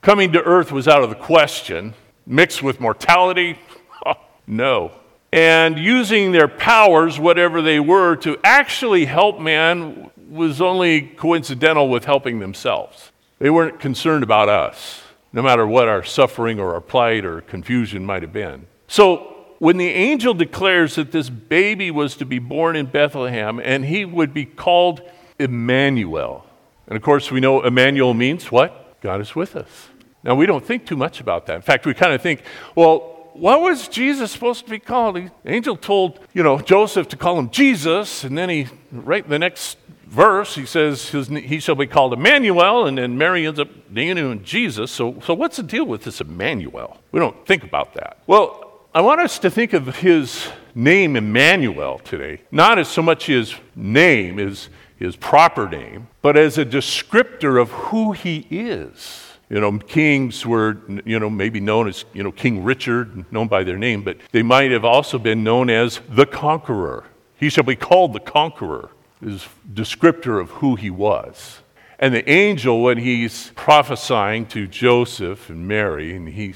Coming 0.00 0.32
to 0.32 0.42
earth 0.42 0.72
was 0.72 0.88
out 0.88 1.02
of 1.02 1.10
the 1.10 1.16
question. 1.16 1.92
Mixed 2.26 2.62
with 2.62 2.80
mortality? 2.80 3.58
No. 4.48 4.92
And 5.32 5.76
using 5.76 6.30
their 6.30 6.46
powers, 6.46 7.18
whatever 7.18 7.60
they 7.60 7.80
were, 7.80 8.14
to 8.18 8.38
actually 8.44 9.06
help 9.06 9.40
man 9.40 10.08
was 10.28 10.60
only 10.60 11.02
coincidental 11.02 11.88
with 11.88 12.04
helping 12.04 12.38
themselves. 12.38 13.10
They 13.40 13.50
weren't 13.50 13.80
concerned 13.80 14.22
about 14.22 14.48
us 14.48 15.02
no 15.36 15.42
matter 15.42 15.66
what 15.66 15.86
our 15.86 16.02
suffering 16.02 16.58
or 16.58 16.72
our 16.72 16.80
plight 16.80 17.22
or 17.24 17.42
confusion 17.42 18.06
might 18.06 18.22
have 18.22 18.32
been. 18.32 18.66
So, 18.88 19.34
when 19.58 19.76
the 19.76 19.88
angel 19.88 20.32
declares 20.32 20.94
that 20.94 21.12
this 21.12 21.28
baby 21.28 21.90
was 21.90 22.16
to 22.16 22.24
be 22.24 22.38
born 22.38 22.74
in 22.74 22.86
Bethlehem 22.86 23.60
and 23.62 23.84
he 23.84 24.04
would 24.04 24.32
be 24.32 24.46
called 24.46 25.02
Immanuel, 25.38 26.46
and 26.86 26.96
of 26.96 27.02
course, 27.02 27.30
we 27.30 27.40
know 27.40 27.64
Immanuel 27.64 28.14
means 28.14 28.50
what? 28.50 29.00
God 29.02 29.20
is 29.20 29.34
with 29.34 29.56
us. 29.56 29.88
Now, 30.26 30.34
we 30.34 30.44
don't 30.44 30.66
think 30.66 30.86
too 30.86 30.96
much 30.96 31.20
about 31.20 31.46
that. 31.46 31.54
In 31.54 31.62
fact, 31.62 31.86
we 31.86 31.94
kind 31.94 32.12
of 32.12 32.20
think, 32.20 32.42
well, 32.74 33.30
what 33.34 33.60
was 33.60 33.86
Jesus 33.86 34.32
supposed 34.32 34.64
to 34.64 34.70
be 34.70 34.80
called? 34.80 35.14
The 35.14 35.30
angel 35.44 35.76
told, 35.76 36.18
you 36.34 36.42
know, 36.42 36.58
Joseph 36.58 37.08
to 37.10 37.16
call 37.16 37.38
him 37.38 37.48
Jesus, 37.50 38.24
and 38.24 38.36
then 38.36 38.48
he, 38.48 38.66
right 38.90 39.26
the 39.26 39.38
next 39.38 39.78
verse, 40.06 40.56
he 40.56 40.66
says 40.66 41.10
he 41.10 41.60
shall 41.60 41.76
be 41.76 41.86
called 41.86 42.12
Immanuel, 42.12 42.86
and 42.86 42.98
then 42.98 43.16
Mary 43.16 43.46
ends 43.46 43.60
up 43.60 43.68
naming 43.88 44.32
him 44.32 44.42
Jesus. 44.42 44.90
So, 44.90 45.20
so 45.24 45.32
what's 45.32 45.58
the 45.58 45.62
deal 45.62 45.84
with 45.84 46.02
this 46.02 46.20
Immanuel? 46.20 46.98
We 47.12 47.20
don't 47.20 47.46
think 47.46 47.62
about 47.62 47.94
that. 47.94 48.18
Well, 48.26 48.80
I 48.92 49.02
want 49.02 49.20
us 49.20 49.38
to 49.40 49.50
think 49.50 49.74
of 49.74 49.98
his 49.98 50.48
name 50.74 51.14
Immanuel 51.14 52.00
today, 52.00 52.40
not 52.50 52.80
as 52.80 52.88
so 52.88 53.02
much 53.02 53.26
his 53.26 53.54
name, 53.76 54.38
his, 54.38 54.70
his 54.96 55.14
proper 55.14 55.68
name, 55.68 56.08
but 56.20 56.36
as 56.36 56.58
a 56.58 56.64
descriptor 56.64 57.60
of 57.60 57.70
who 57.70 58.10
he 58.10 58.46
is. 58.50 59.25
You 59.48 59.60
know, 59.60 59.78
kings 59.78 60.44
were, 60.44 60.78
you 61.04 61.20
know, 61.20 61.30
maybe 61.30 61.60
known 61.60 61.88
as, 61.88 62.04
you 62.12 62.22
know, 62.22 62.32
King 62.32 62.64
Richard, 62.64 63.30
known 63.32 63.46
by 63.46 63.62
their 63.62 63.78
name, 63.78 64.02
but 64.02 64.18
they 64.32 64.42
might 64.42 64.72
have 64.72 64.84
also 64.84 65.18
been 65.18 65.44
known 65.44 65.70
as 65.70 66.00
the 66.08 66.26
conqueror. 66.26 67.04
He 67.36 67.48
shall 67.48 67.64
be 67.64 67.76
called 67.76 68.12
the 68.12 68.20
conqueror 68.20 68.90
is 69.22 69.46
descriptor 69.72 70.40
of 70.40 70.50
who 70.50 70.76
he 70.76 70.90
was. 70.90 71.60
And 71.98 72.12
the 72.12 72.28
angel, 72.28 72.82
when 72.82 72.98
he's 72.98 73.50
prophesying 73.54 74.46
to 74.46 74.66
Joseph 74.66 75.48
and 75.48 75.66
Mary, 75.66 76.14
and 76.14 76.28
he, 76.28 76.54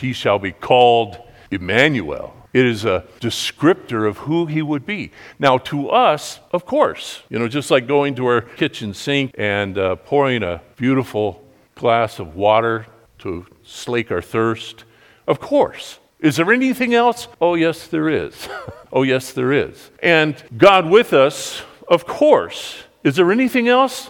he 0.00 0.12
shall 0.12 0.38
be 0.38 0.52
called 0.52 1.18
Immanuel, 1.50 2.34
it 2.52 2.64
is 2.64 2.84
a 2.84 3.04
descriptor 3.20 4.06
of 4.06 4.18
who 4.18 4.46
he 4.46 4.62
would 4.62 4.86
be. 4.86 5.10
Now, 5.38 5.58
to 5.58 5.88
us, 5.90 6.38
of 6.52 6.64
course, 6.64 7.22
you 7.28 7.38
know, 7.38 7.48
just 7.48 7.70
like 7.70 7.88
going 7.88 8.14
to 8.16 8.26
our 8.26 8.42
kitchen 8.42 8.94
sink 8.94 9.34
and 9.36 9.76
uh, 9.76 9.96
pouring 9.96 10.42
a 10.42 10.60
beautiful 10.76 11.42
glass 11.74 12.18
of 12.18 12.34
water 12.34 12.86
to 13.18 13.46
slake 13.64 14.10
our 14.10 14.22
thirst, 14.22 14.84
of 15.26 15.40
course. 15.40 15.98
Is 16.20 16.36
there 16.36 16.52
anything 16.52 16.94
else? 16.94 17.28
Oh, 17.40 17.54
yes, 17.54 17.86
there 17.86 18.08
is. 18.08 18.48
oh, 18.92 19.02
yes, 19.02 19.32
there 19.32 19.52
is. 19.52 19.90
And 20.00 20.36
God 20.56 20.88
with 20.88 21.12
us 21.12 21.62
of 21.92 22.06
course. 22.06 22.84
Is 23.04 23.16
there 23.16 23.30
anything 23.30 23.68
else? 23.68 24.08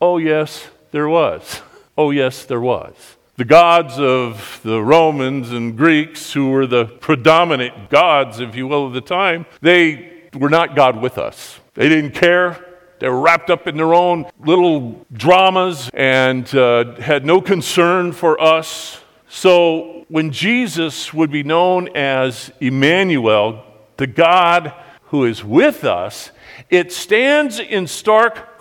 Oh, 0.00 0.18
yes, 0.18 0.66
there 0.90 1.08
was. 1.08 1.62
Oh, 1.98 2.10
yes, 2.10 2.44
there 2.44 2.60
was. 2.60 2.94
The 3.36 3.46
gods 3.46 3.98
of 3.98 4.60
the 4.62 4.82
Romans 4.82 5.50
and 5.50 5.78
Greeks, 5.78 6.34
who 6.34 6.50
were 6.50 6.66
the 6.66 6.84
predominant 6.84 7.88
gods, 7.88 8.38
if 8.38 8.54
you 8.54 8.66
will, 8.66 8.84
of 8.84 8.92
the 8.92 9.00
time, 9.00 9.46
they 9.62 10.28
were 10.34 10.50
not 10.50 10.76
God 10.76 11.00
with 11.00 11.16
us. 11.16 11.58
They 11.72 11.88
didn't 11.88 12.10
care. 12.10 12.65
They 12.98 13.08
were 13.08 13.20
wrapped 13.20 13.50
up 13.50 13.66
in 13.66 13.76
their 13.76 13.94
own 13.94 14.26
little 14.38 15.04
dramas 15.12 15.90
and 15.92 16.52
uh, 16.54 16.94
had 16.96 17.26
no 17.26 17.40
concern 17.40 18.12
for 18.12 18.40
us. 18.40 19.00
So 19.28 20.06
when 20.08 20.30
Jesus 20.30 21.12
would 21.12 21.30
be 21.30 21.42
known 21.42 21.94
as 21.96 22.52
Immanuel, 22.60 23.64
the 23.96 24.06
God 24.06 24.72
who 25.06 25.24
is 25.24 25.44
with 25.44 25.84
us, 25.84 26.30
it 26.70 26.92
stands 26.92 27.58
in 27.58 27.86
stark 27.86 28.60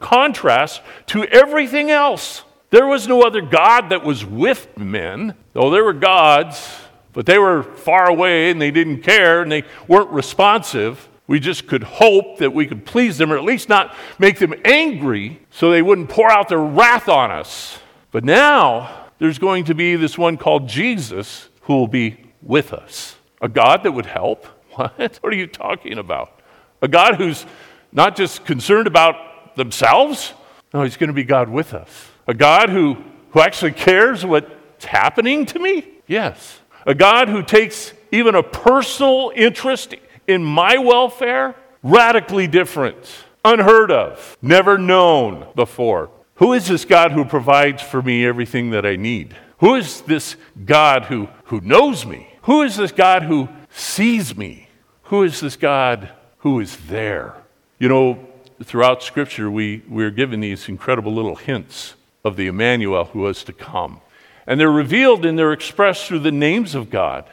contrast 0.00 0.82
to 1.06 1.24
everything 1.24 1.90
else. 1.90 2.44
There 2.70 2.86
was 2.86 3.08
no 3.08 3.22
other 3.22 3.40
God 3.40 3.90
that 3.90 4.04
was 4.04 4.24
with 4.24 4.76
men, 4.76 5.34
though 5.52 5.70
there 5.70 5.84
were 5.84 5.92
gods, 5.92 6.76
but 7.12 7.24
they 7.24 7.38
were 7.38 7.62
far 7.62 8.10
away 8.10 8.50
and 8.50 8.60
they 8.60 8.70
didn't 8.70 9.02
care 9.02 9.42
and 9.42 9.50
they 9.50 9.62
weren't 9.86 10.10
responsive. 10.10 11.08
We 11.26 11.40
just 11.40 11.66
could 11.66 11.82
hope 11.82 12.38
that 12.38 12.52
we 12.52 12.66
could 12.66 12.84
please 12.84 13.16
them 13.16 13.32
or 13.32 13.38
at 13.38 13.44
least 13.44 13.68
not 13.68 13.94
make 14.18 14.38
them 14.38 14.54
angry 14.64 15.40
so 15.50 15.70
they 15.70 15.82
wouldn't 15.82 16.10
pour 16.10 16.30
out 16.30 16.48
their 16.48 16.58
wrath 16.58 17.08
on 17.08 17.30
us. 17.30 17.78
But 18.10 18.24
now 18.24 19.08
there's 19.18 19.38
going 19.38 19.64
to 19.64 19.74
be 19.74 19.96
this 19.96 20.18
one 20.18 20.36
called 20.36 20.68
Jesus 20.68 21.48
who 21.62 21.74
will 21.74 21.88
be 21.88 22.18
with 22.42 22.72
us. 22.72 23.16
A 23.40 23.48
God 23.48 23.82
that 23.84 23.92
would 23.92 24.06
help? 24.06 24.46
What? 24.74 25.18
What 25.20 25.32
are 25.32 25.36
you 25.36 25.46
talking 25.46 25.98
about? 25.98 26.40
A 26.82 26.88
God 26.88 27.14
who's 27.14 27.46
not 27.92 28.16
just 28.16 28.44
concerned 28.44 28.88
about 28.88 29.54
themselves, 29.54 30.32
no, 30.72 30.82
He's 30.82 30.96
going 30.96 31.08
to 31.08 31.14
be 31.14 31.22
God 31.22 31.48
with 31.48 31.72
us. 31.72 32.08
A 32.26 32.34
God 32.34 32.70
who, 32.70 32.96
who 33.30 33.40
actually 33.40 33.70
cares 33.70 34.26
what's 34.26 34.84
happening 34.84 35.46
to 35.46 35.60
me? 35.60 35.86
Yes. 36.08 36.58
A 36.86 36.94
God 36.94 37.28
who 37.28 37.44
takes 37.44 37.92
even 38.10 38.34
a 38.34 38.42
personal 38.42 39.32
interest 39.36 39.94
in 40.26 40.44
my 40.44 40.78
welfare? 40.78 41.54
Radically 41.82 42.46
different, 42.46 42.96
unheard 43.44 43.90
of, 43.90 44.38
never 44.40 44.78
known 44.78 45.46
before. 45.54 46.10
Who 46.36 46.52
is 46.54 46.66
this 46.66 46.84
God 46.84 47.12
who 47.12 47.24
provides 47.24 47.82
for 47.82 48.00
me 48.02 48.26
everything 48.26 48.70
that 48.70 48.86
I 48.86 48.96
need? 48.96 49.36
Who 49.58 49.74
is 49.74 50.00
this 50.02 50.36
God 50.64 51.04
who, 51.04 51.28
who 51.44 51.60
knows 51.60 52.06
me? 52.06 52.28
Who 52.42 52.62
is 52.62 52.76
this 52.76 52.92
God 52.92 53.22
who 53.24 53.48
sees 53.70 54.36
me? 54.36 54.68
Who 55.04 55.22
is 55.22 55.40
this 55.40 55.56
God 55.56 56.10
who 56.44 56.60
is 56.60 56.76
there. 56.88 57.34
You 57.78 57.88
know, 57.88 58.28
throughout 58.62 59.02
Scripture, 59.02 59.50
we, 59.50 59.82
we're 59.88 60.10
given 60.10 60.40
these 60.40 60.68
incredible 60.68 61.12
little 61.12 61.36
hints 61.36 61.94
of 62.22 62.36
the 62.36 62.48
Immanuel 62.48 63.06
who 63.06 63.20
was 63.20 63.42
to 63.44 63.52
come. 63.54 64.02
And 64.46 64.60
they're 64.60 64.70
revealed 64.70 65.24
and 65.24 65.38
they're 65.38 65.54
expressed 65.54 66.06
through 66.06 66.18
the 66.18 66.30
names 66.30 66.74
of 66.74 66.90
God. 66.90 67.24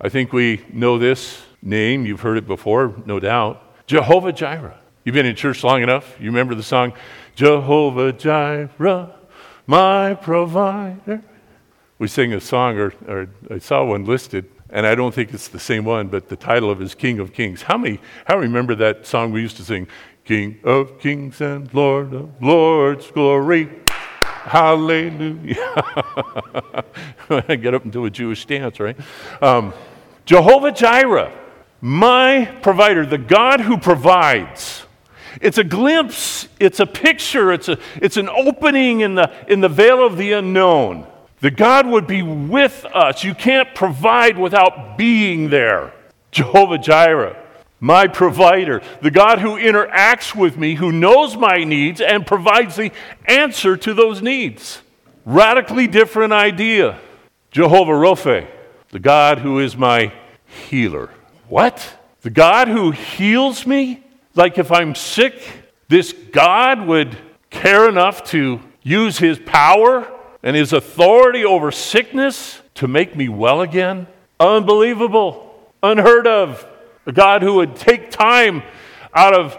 I 0.00 0.08
think 0.08 0.32
we 0.32 0.64
know 0.72 0.98
this 0.98 1.40
name. 1.62 2.06
You've 2.06 2.20
heard 2.20 2.38
it 2.38 2.46
before, 2.46 2.94
no 3.06 3.20
doubt. 3.20 3.62
Jehovah 3.86 4.32
Jireh. 4.32 4.78
You've 5.04 5.14
been 5.14 5.26
in 5.26 5.36
church 5.36 5.64
long 5.64 5.82
enough. 5.82 6.16
You 6.20 6.26
remember 6.26 6.54
the 6.54 6.62
song, 6.62 6.92
Jehovah 7.34 8.12
Jireh, 8.12 9.10
my 9.66 10.14
provider. 10.14 11.22
We 11.98 12.08
sing 12.08 12.34
a 12.34 12.40
song, 12.40 12.76
or, 12.78 12.92
or 13.08 13.28
I 13.50 13.58
saw 13.58 13.84
one 13.84 14.04
listed, 14.04 14.50
and 14.70 14.86
I 14.86 14.94
don't 14.94 15.14
think 15.14 15.32
it's 15.32 15.48
the 15.48 15.58
same 15.58 15.84
one, 15.84 16.08
but 16.08 16.28
the 16.28 16.36
title 16.36 16.70
of 16.70 16.80
it 16.80 16.84
is 16.84 16.94
King 16.94 17.18
of 17.20 17.32
Kings. 17.32 17.62
How 17.62 17.78
many, 17.78 18.00
how 18.26 18.38
remember 18.38 18.74
that 18.74 19.06
song 19.06 19.32
we 19.32 19.40
used 19.40 19.56
to 19.56 19.64
sing? 19.64 19.88
King 20.24 20.60
of 20.62 20.98
Kings 20.98 21.40
and 21.40 21.72
Lord 21.72 22.12
of 22.12 22.30
Lords, 22.42 23.10
glory. 23.10 23.70
Hallelujah. 23.86 25.54
I 27.30 27.56
get 27.60 27.74
up 27.74 27.84
and 27.84 27.92
do 27.92 28.04
a 28.04 28.10
Jewish 28.10 28.44
dance, 28.44 28.78
right? 28.78 28.96
Um, 29.40 29.72
Jehovah 30.26 30.72
Jireh, 30.72 31.32
my 31.80 32.46
provider, 32.62 33.06
the 33.06 33.18
God 33.18 33.60
who 33.60 33.78
provides. 33.78 34.84
It's 35.40 35.58
a 35.58 35.64
glimpse, 35.64 36.48
it's 36.58 36.80
a 36.80 36.86
picture, 36.86 37.52
it's, 37.52 37.68
a, 37.68 37.78
it's 37.96 38.16
an 38.16 38.28
opening 38.28 39.00
in 39.00 39.14
the, 39.14 39.30
in 39.46 39.60
the 39.60 39.68
veil 39.68 40.04
of 40.04 40.16
the 40.16 40.32
unknown. 40.32 41.06
The 41.40 41.50
God 41.50 41.86
would 41.86 42.06
be 42.06 42.22
with 42.22 42.84
us. 42.86 43.22
You 43.22 43.34
can't 43.34 43.72
provide 43.74 44.38
without 44.38 44.98
being 44.98 45.50
there. 45.50 45.92
Jehovah 46.32 46.78
Jireh, 46.78 47.36
my 47.78 48.08
provider, 48.08 48.82
the 49.00 49.10
God 49.12 49.38
who 49.38 49.50
interacts 49.50 50.34
with 50.34 50.56
me, 50.56 50.74
who 50.74 50.90
knows 50.90 51.36
my 51.36 51.62
needs 51.62 52.00
and 52.00 52.26
provides 52.26 52.74
the 52.74 52.90
answer 53.26 53.76
to 53.76 53.94
those 53.94 54.20
needs. 54.20 54.82
Radically 55.24 55.86
different 55.86 56.32
idea. 56.32 56.98
Jehovah 57.52 57.94
Rophe, 57.94 58.46
the 58.90 58.98
God 58.98 59.38
who 59.38 59.60
is 59.60 59.76
my 59.76 60.12
healer. 60.44 61.10
What? 61.48 61.96
The 62.22 62.30
God 62.30 62.68
who 62.68 62.90
heals 62.90 63.66
me? 63.66 64.02
Like 64.34 64.58
if 64.58 64.70
I'm 64.70 64.94
sick, 64.94 65.40
this 65.88 66.12
God 66.12 66.86
would 66.86 67.16
care 67.50 67.88
enough 67.88 68.24
to 68.30 68.60
use 68.82 69.18
his 69.18 69.38
power 69.38 70.06
and 70.42 70.54
his 70.54 70.72
authority 70.72 71.44
over 71.44 71.70
sickness 71.72 72.60
to 72.74 72.86
make 72.86 73.16
me 73.16 73.28
well 73.28 73.62
again? 73.62 74.06
Unbelievable, 74.38 75.58
unheard 75.82 76.26
of. 76.26 76.66
A 77.06 77.12
God 77.12 77.42
who 77.42 77.54
would 77.54 77.76
take 77.76 78.10
time 78.10 78.62
out 79.14 79.34
of 79.34 79.56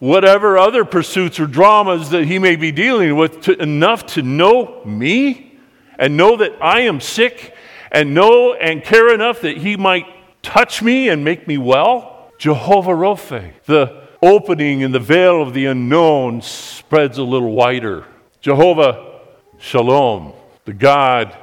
whatever 0.00 0.58
other 0.58 0.84
pursuits 0.84 1.38
or 1.38 1.46
dramas 1.46 2.10
that 2.10 2.24
he 2.24 2.40
may 2.40 2.56
be 2.56 2.72
dealing 2.72 3.14
with 3.14 3.42
to, 3.42 3.62
enough 3.62 4.04
to 4.04 4.22
know 4.22 4.82
me 4.84 5.56
and 5.96 6.16
know 6.16 6.36
that 6.36 6.52
I 6.60 6.80
am 6.80 7.00
sick 7.00 7.54
and 7.92 8.12
know 8.12 8.54
and 8.54 8.82
care 8.82 9.14
enough 9.14 9.42
that 9.42 9.58
he 9.58 9.76
might 9.76 10.06
touch 10.42 10.82
me 10.82 11.08
and 11.08 11.24
make 11.24 11.46
me 11.46 11.58
well. 11.58 12.30
Jehovah 12.38 12.94
Rophe, 12.94 13.52
the 13.66 14.02
opening 14.22 14.80
in 14.80 14.92
the 14.92 15.00
veil 15.00 15.40
of 15.42 15.54
the 15.54 15.66
unknown 15.66 16.42
spreads 16.42 17.18
a 17.18 17.22
little 17.22 17.52
wider. 17.52 18.04
Jehovah 18.40 19.20
Shalom, 19.58 20.32
the 20.64 20.72
God 20.72 21.36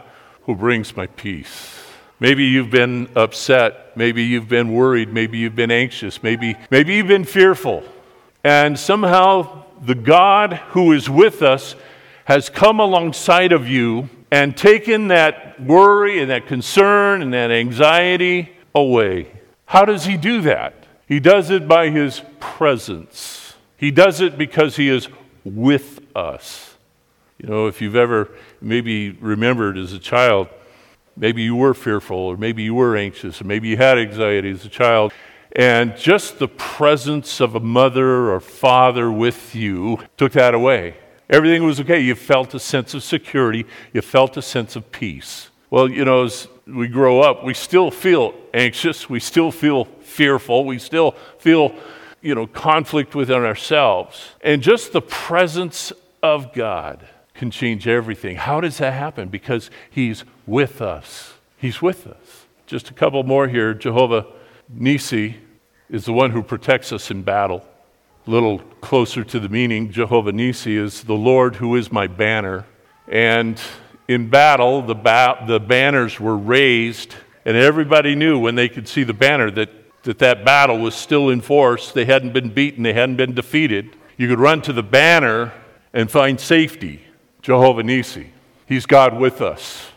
who 0.43 0.55
brings 0.55 0.95
my 0.95 1.07
peace. 1.07 1.79
Maybe 2.19 2.43
you've 2.43 2.69
been 2.69 3.07
upset. 3.15 3.95
Maybe 3.95 4.23
you've 4.23 4.49
been 4.49 4.73
worried. 4.73 5.13
Maybe 5.13 5.37
you've 5.37 5.55
been 5.55 5.71
anxious. 5.71 6.21
Maybe, 6.21 6.57
maybe 6.69 6.95
you've 6.95 7.07
been 7.07 7.23
fearful. 7.23 7.83
And 8.43 8.77
somehow 8.77 9.63
the 9.81 9.95
God 9.95 10.53
who 10.71 10.91
is 10.91 11.09
with 11.09 11.41
us 11.41 11.75
has 12.25 12.49
come 12.49 12.79
alongside 12.79 13.53
of 13.53 13.67
you 13.67 14.09
and 14.31 14.55
taken 14.55 15.07
that 15.07 15.61
worry 15.61 16.19
and 16.19 16.29
that 16.29 16.47
concern 16.47 17.21
and 17.21 17.33
that 17.33 17.51
anxiety 17.51 18.51
away. 18.73 19.31
How 19.65 19.85
does 19.85 20.05
he 20.05 20.17
do 20.17 20.41
that? 20.41 20.73
He 21.07 21.19
does 21.19 21.49
it 21.49 21.67
by 21.67 21.89
his 21.89 22.21
presence. 22.39 23.55
He 23.77 23.91
does 23.91 24.21
it 24.21 24.37
because 24.37 24.75
he 24.75 24.89
is 24.89 25.07
with 25.43 26.01
us. 26.15 26.75
You 27.37 27.49
know, 27.49 27.67
if 27.67 27.81
you've 27.81 27.95
ever 27.95 28.29
maybe 28.61 29.11
remembered 29.11 29.77
as 29.77 29.93
a 29.93 29.99
child, 29.99 30.49
maybe 31.15 31.41
you 31.41 31.55
were 31.55 31.73
fearful, 31.73 32.17
or 32.17 32.37
maybe 32.37 32.63
you 32.63 32.75
were 32.75 32.97
anxious, 32.97 33.41
or 33.41 33.45
maybe 33.45 33.69
you 33.69 33.77
had 33.77 33.97
anxiety 33.97 34.51
as 34.51 34.65
a 34.65 34.69
child, 34.69 35.13
and 35.55 35.95
just 35.97 36.37
the 36.37 36.47
presence 36.47 37.39
of 37.39 37.55
a 37.55 37.59
mother 37.59 38.29
or 38.31 38.39
father 38.39 39.11
with 39.11 39.55
you 39.55 39.99
took 40.17 40.33
that 40.33 40.53
away. 40.53 40.95
Everything 41.29 41.63
was 41.63 41.79
okay. 41.79 41.99
You 41.99 42.15
felt 42.15 42.53
a 42.53 42.59
sense 42.59 42.93
of 42.93 43.03
security, 43.03 43.65
you 43.93 44.01
felt 44.01 44.35
a 44.35 44.41
sense 44.41 44.75
of 44.75 44.91
peace. 44.91 45.49
Well, 45.69 45.89
you 45.89 46.03
know, 46.03 46.23
as 46.25 46.47
we 46.75 46.87
grow 46.87 47.21
up, 47.21 47.43
we 47.43 47.53
still 47.53 47.91
feel 47.91 48.33
anxious, 48.53 49.09
we 49.09 49.19
still 49.19 49.51
feel 49.51 49.87
fearful. 50.09 50.65
We 50.65 50.79
still 50.79 51.11
feel, 51.37 51.73
you 52.21 52.35
know, 52.35 52.47
conflict 52.47 53.15
within 53.15 53.45
ourselves. 53.45 54.35
And 54.41 54.61
just 54.61 54.91
the 54.91 55.01
presence 55.01 55.93
of 56.21 56.53
God 56.53 57.07
can 57.33 57.51
change 57.51 57.87
everything. 57.87 58.35
How 58.35 58.59
does 58.59 58.79
that 58.79 58.93
happen? 58.93 59.29
Because 59.29 59.69
He's 59.89 60.25
with 60.45 60.81
us. 60.81 61.33
He's 61.57 61.81
with 61.81 62.05
us. 62.05 62.45
Just 62.65 62.89
a 62.89 62.93
couple 62.93 63.23
more 63.23 63.47
here. 63.47 63.73
Jehovah 63.73 64.25
Nisi 64.67 65.37
is 65.89 66.05
the 66.05 66.13
one 66.13 66.31
who 66.31 66.43
protects 66.43 66.91
us 66.91 67.09
in 67.09 67.23
battle. 67.23 67.65
A 68.27 68.29
little 68.29 68.59
closer 68.81 69.23
to 69.23 69.39
the 69.39 69.49
meaning, 69.49 69.91
Jehovah 69.91 70.31
Nisi 70.31 70.75
is 70.75 71.03
the 71.03 71.15
Lord 71.15 71.55
who 71.55 71.75
is 71.75 71.91
my 71.91 72.07
banner. 72.07 72.65
And 73.07 73.59
in 74.09 74.27
battle, 74.27 74.81
the, 74.81 74.95
ba- 74.95 75.45
the 75.47 75.59
banners 75.59 76.19
were 76.19 76.35
raised, 76.35 77.13
and 77.45 77.55
everybody 77.55 78.15
knew 78.15 78.39
when 78.39 78.55
they 78.55 78.67
could 78.67 78.87
see 78.87 79.03
the 79.03 79.13
banner 79.13 79.51
that 79.51 79.69
that 80.03 80.19
that 80.19 80.43
battle 80.43 80.79
was 80.79 80.95
still 80.95 81.29
in 81.29 81.41
force. 81.41 81.91
They 81.91 82.05
hadn't 82.05 82.33
been 82.33 82.49
beaten, 82.49 82.83
they 82.83 82.93
hadn't 82.93 83.17
been 83.17 83.35
defeated. 83.35 83.95
You 84.17 84.27
could 84.27 84.39
run 84.39 84.61
to 84.63 84.73
the 84.73 84.81
banner 84.83 85.53
and 85.93 86.09
find 86.09 86.39
safety. 86.39 87.03
Jehovah 87.41 87.83
Nisi. 87.83 88.31
He's 88.65 88.85
God 88.85 89.17
with 89.17 89.41
us. 89.41 89.91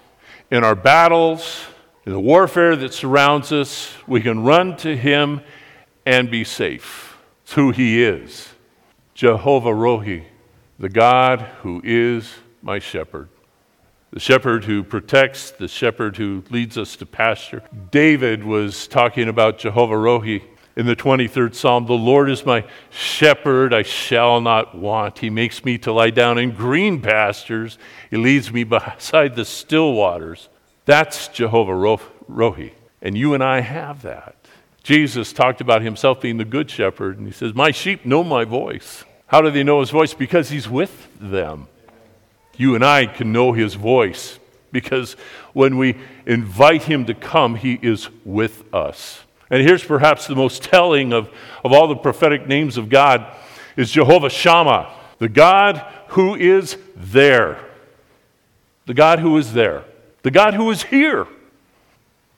In 0.51 0.64
our 0.64 0.75
battles, 0.75 1.64
in 2.05 2.12
the 2.12 2.20
warfare 2.20 2.77
that 2.77 2.92
surrounds 2.92 3.53
us, 3.53 3.94
we 4.07 4.20
can 4.20 4.44
run 4.44 4.77
to 4.79 4.94
Him 4.96 5.40
and 6.05 6.31
be 6.31 6.44
safe. 6.44 7.16
It's 7.44 7.55
who 7.55 7.70
He 7.70 8.03
is. 8.03 8.51
Jehovah 9.14 9.70
Rohi, 9.70 10.25
the 10.79 10.88
God 10.88 11.40
who 11.62 11.81
is 11.85 12.35
my 12.62 12.79
shepherd 12.79 13.29
the 14.12 14.20
shepherd 14.20 14.64
who 14.64 14.85
protects, 14.85 15.51
the 15.53 15.66
shepherd 15.66 16.18
who 16.18 16.44
leads 16.51 16.77
us 16.77 16.96
to 16.96 17.07
pasture. 17.07 17.62
David 17.90 18.44
was 18.44 18.87
talking 18.87 19.27
about 19.27 19.59
Jehovah 19.59 19.94
Rohi 19.94 20.42
in 20.77 20.85
the 20.85 20.94
23rd 20.94 21.55
Psalm. 21.55 21.87
The 21.87 21.94
Lord 21.94 22.31
is 22.31 22.44
my 22.44 22.66
shepherd, 22.90 23.72
I 23.72 23.83
shall 23.83 24.42
not 24.42 24.77
want. 24.77 25.18
He 25.18 25.31
makes 25.31 25.64
me 25.64 25.79
to 25.79 25.92
lie 25.92 26.11
down 26.11 26.37
in 26.37 26.51
green 26.51 27.01
pastures, 27.01 27.79
He 28.11 28.18
leads 28.18 28.53
me 28.53 28.64
beside 28.64 29.35
the 29.35 29.46
still 29.46 29.94
waters. 29.94 30.51
That's 30.85 31.29
Jehovah 31.29 31.72
Rohi. 31.72 32.72
And 33.01 33.16
you 33.16 33.33
and 33.33 33.42
I 33.42 33.61
have 33.61 34.03
that. 34.03 34.37
Jesus 34.83 35.33
talked 35.33 35.61
about 35.61 35.81
himself 35.81 36.20
being 36.20 36.37
the 36.37 36.44
good 36.44 36.68
shepherd, 36.68 37.16
and 37.16 37.27
he 37.27 37.33
says, 37.33 37.55
My 37.55 37.70
sheep 37.70 38.05
know 38.05 38.22
my 38.22 38.44
voice. 38.44 39.05
How 39.29 39.40
do 39.40 39.51
they 39.51 39.62
know 39.62 39.81
his 39.81 39.90
voice? 39.90 40.12
Because 40.12 40.51
he's 40.51 40.68
with 40.68 41.09
them 41.18 41.68
you 42.57 42.75
and 42.75 42.85
I 42.85 43.07
can 43.07 43.33
know 43.33 43.53
his 43.53 43.75
voice 43.75 44.38
because 44.71 45.15
when 45.53 45.77
we 45.77 45.97
invite 46.27 46.85
him 46.85 47.07
to 47.07 47.15
come, 47.15 47.57
he 47.57 47.79
is 47.83 48.09
with 48.25 48.62
us. 48.75 49.21
And 49.51 49.62
here's 49.62 49.85
perhaps 49.85 50.27
the 50.27 50.35
most 50.35 50.62
telling 50.62 51.12
of, 51.12 51.29
of 51.62 51.73
all 51.73 51.87
the 51.87 51.97
prophetic 51.97 52.47
names 52.47 52.79
of 52.79 52.88
God 52.88 53.27
is 53.77 53.91
Jehovah 53.91 54.31
Shammah, 54.31 54.91
the 55.19 55.29
God 55.29 55.85
who 56.09 56.35
is 56.35 56.79
there. 56.97 57.59
The 58.87 58.95
God 58.95 59.19
who 59.19 59.37
is 59.37 59.53
there. 59.53 59.85
The 60.23 60.31
God 60.31 60.55
who 60.55 60.71
is 60.71 60.85
here. 60.85 61.27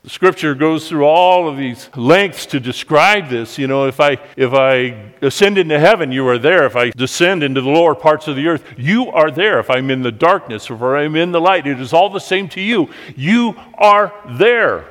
The 0.05 0.11
scripture 0.11 0.55
goes 0.55 0.87
through 0.87 1.07
all 1.07 1.49
of 1.49 1.57
these 1.57 1.89
lengths 1.97 2.45
to 2.47 2.61
describe 2.61 3.31
this. 3.31 3.57
You 3.57 3.67
know, 3.67 3.87
if 3.87 4.01
I, 4.01 4.19
if 4.37 4.53
I 4.53 5.13
ascend 5.23 5.57
into 5.57 5.81
heaven, 5.81 6.13
you 6.13 6.29
are 6.29 6.37
there. 6.37 6.67
If 6.67 6.77
I 6.77 6.91
descend 6.91 7.43
into 7.43 7.63
the 7.63 7.71
lower 7.71 7.95
parts 7.95 8.29
of 8.29 8.37
the 8.37 8.47
earth, 8.47 8.63
you 8.77 9.09
are 9.09 9.31
there. 9.31 9.59
If 9.59 9.71
I'm 9.71 9.89
in 9.89 10.03
the 10.03 10.13
darkness 10.13 10.71
or 10.71 10.75
if 10.75 11.07
I'm 11.07 11.17
in 11.17 11.33
the 11.33 11.41
light, 11.41 11.67
it 11.67 11.81
is 11.81 11.95
all 11.95 12.11
the 12.11 12.19
same 12.19 12.51
to 12.51 12.61
you. 12.61 12.91
You 13.17 13.55
are 13.79 14.13
there. 14.39 14.85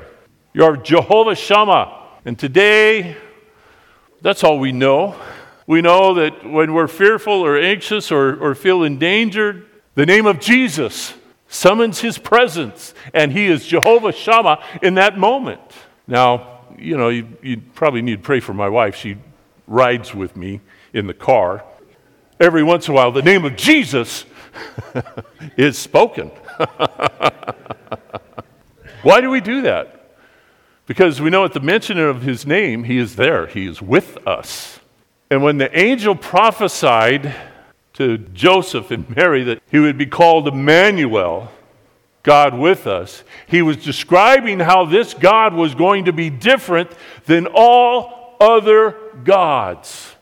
You're 0.51 0.77
Jehovah 0.77 1.35
Shammah. 1.35 2.07
And 2.25 2.39
today, 2.39 3.15
that's 4.23 4.43
all 4.43 4.57
we 4.57 4.71
know. 4.71 5.15
We 5.67 5.81
know 5.83 6.15
that 6.15 6.43
when 6.43 6.73
we're 6.73 6.87
fearful 6.87 7.33
or 7.33 7.55
anxious 7.55 8.11
or, 8.11 8.35
or 8.37 8.55
feel 8.55 8.81
endangered, 8.81 9.67
the 9.93 10.07
name 10.07 10.25
of 10.25 10.39
Jesus 10.39 11.13
summons 11.53 11.99
his 12.01 12.17
presence, 12.17 12.93
and 13.13 13.31
he 13.31 13.45
is 13.45 13.65
Jehovah 13.65 14.11
Shammah 14.11 14.63
in 14.81 14.95
that 14.95 15.17
moment. 15.17 15.61
Now, 16.07 16.61
you 16.77 16.97
know, 16.97 17.09
you, 17.09 17.27
you 17.41 17.61
probably 17.75 18.01
need 18.01 18.17
to 18.17 18.23
pray 18.23 18.39
for 18.39 18.53
my 18.53 18.67
wife. 18.67 18.95
She 18.95 19.17
rides 19.67 20.15
with 20.15 20.35
me 20.35 20.61
in 20.93 21.07
the 21.07 21.13
car. 21.13 21.63
Every 22.39 22.63
once 22.63 22.87
in 22.87 22.93
a 22.93 22.95
while, 22.95 23.11
the 23.11 23.21
name 23.21 23.45
of 23.45 23.55
Jesus 23.55 24.25
is 25.57 25.77
spoken. 25.77 26.29
Why 29.03 29.21
do 29.21 29.29
we 29.29 29.39
do 29.39 29.61
that? 29.61 30.17
Because 30.85 31.21
we 31.21 31.29
know 31.29 31.45
at 31.45 31.53
the 31.53 31.59
mention 31.59 31.99
of 31.99 32.23
his 32.23 32.45
name, 32.45 32.83
he 32.83 32.97
is 32.97 33.15
there, 33.15 33.47
he 33.47 33.67
is 33.67 33.81
with 33.81 34.17
us. 34.27 34.79
And 35.29 35.43
when 35.43 35.57
the 35.57 35.77
angel 35.79 36.15
prophesied 36.15 37.33
to 37.93 38.17
Joseph 38.17 38.91
and 38.91 39.09
Mary 39.15 39.43
that 39.43 39.61
he 39.69 39.79
would 39.79 39.97
be 39.97 40.05
called 40.05 40.47
Immanuel, 40.47 41.51
God 42.23 42.57
with 42.57 42.87
us, 42.87 43.23
he 43.47 43.61
was 43.61 43.77
describing 43.77 44.59
how 44.59 44.85
this 44.85 45.13
God 45.13 45.53
was 45.53 45.75
going 45.75 46.05
to 46.05 46.13
be 46.13 46.29
different 46.29 46.89
than 47.25 47.47
all 47.53 48.35
other 48.39 48.95
gods. 49.23 50.15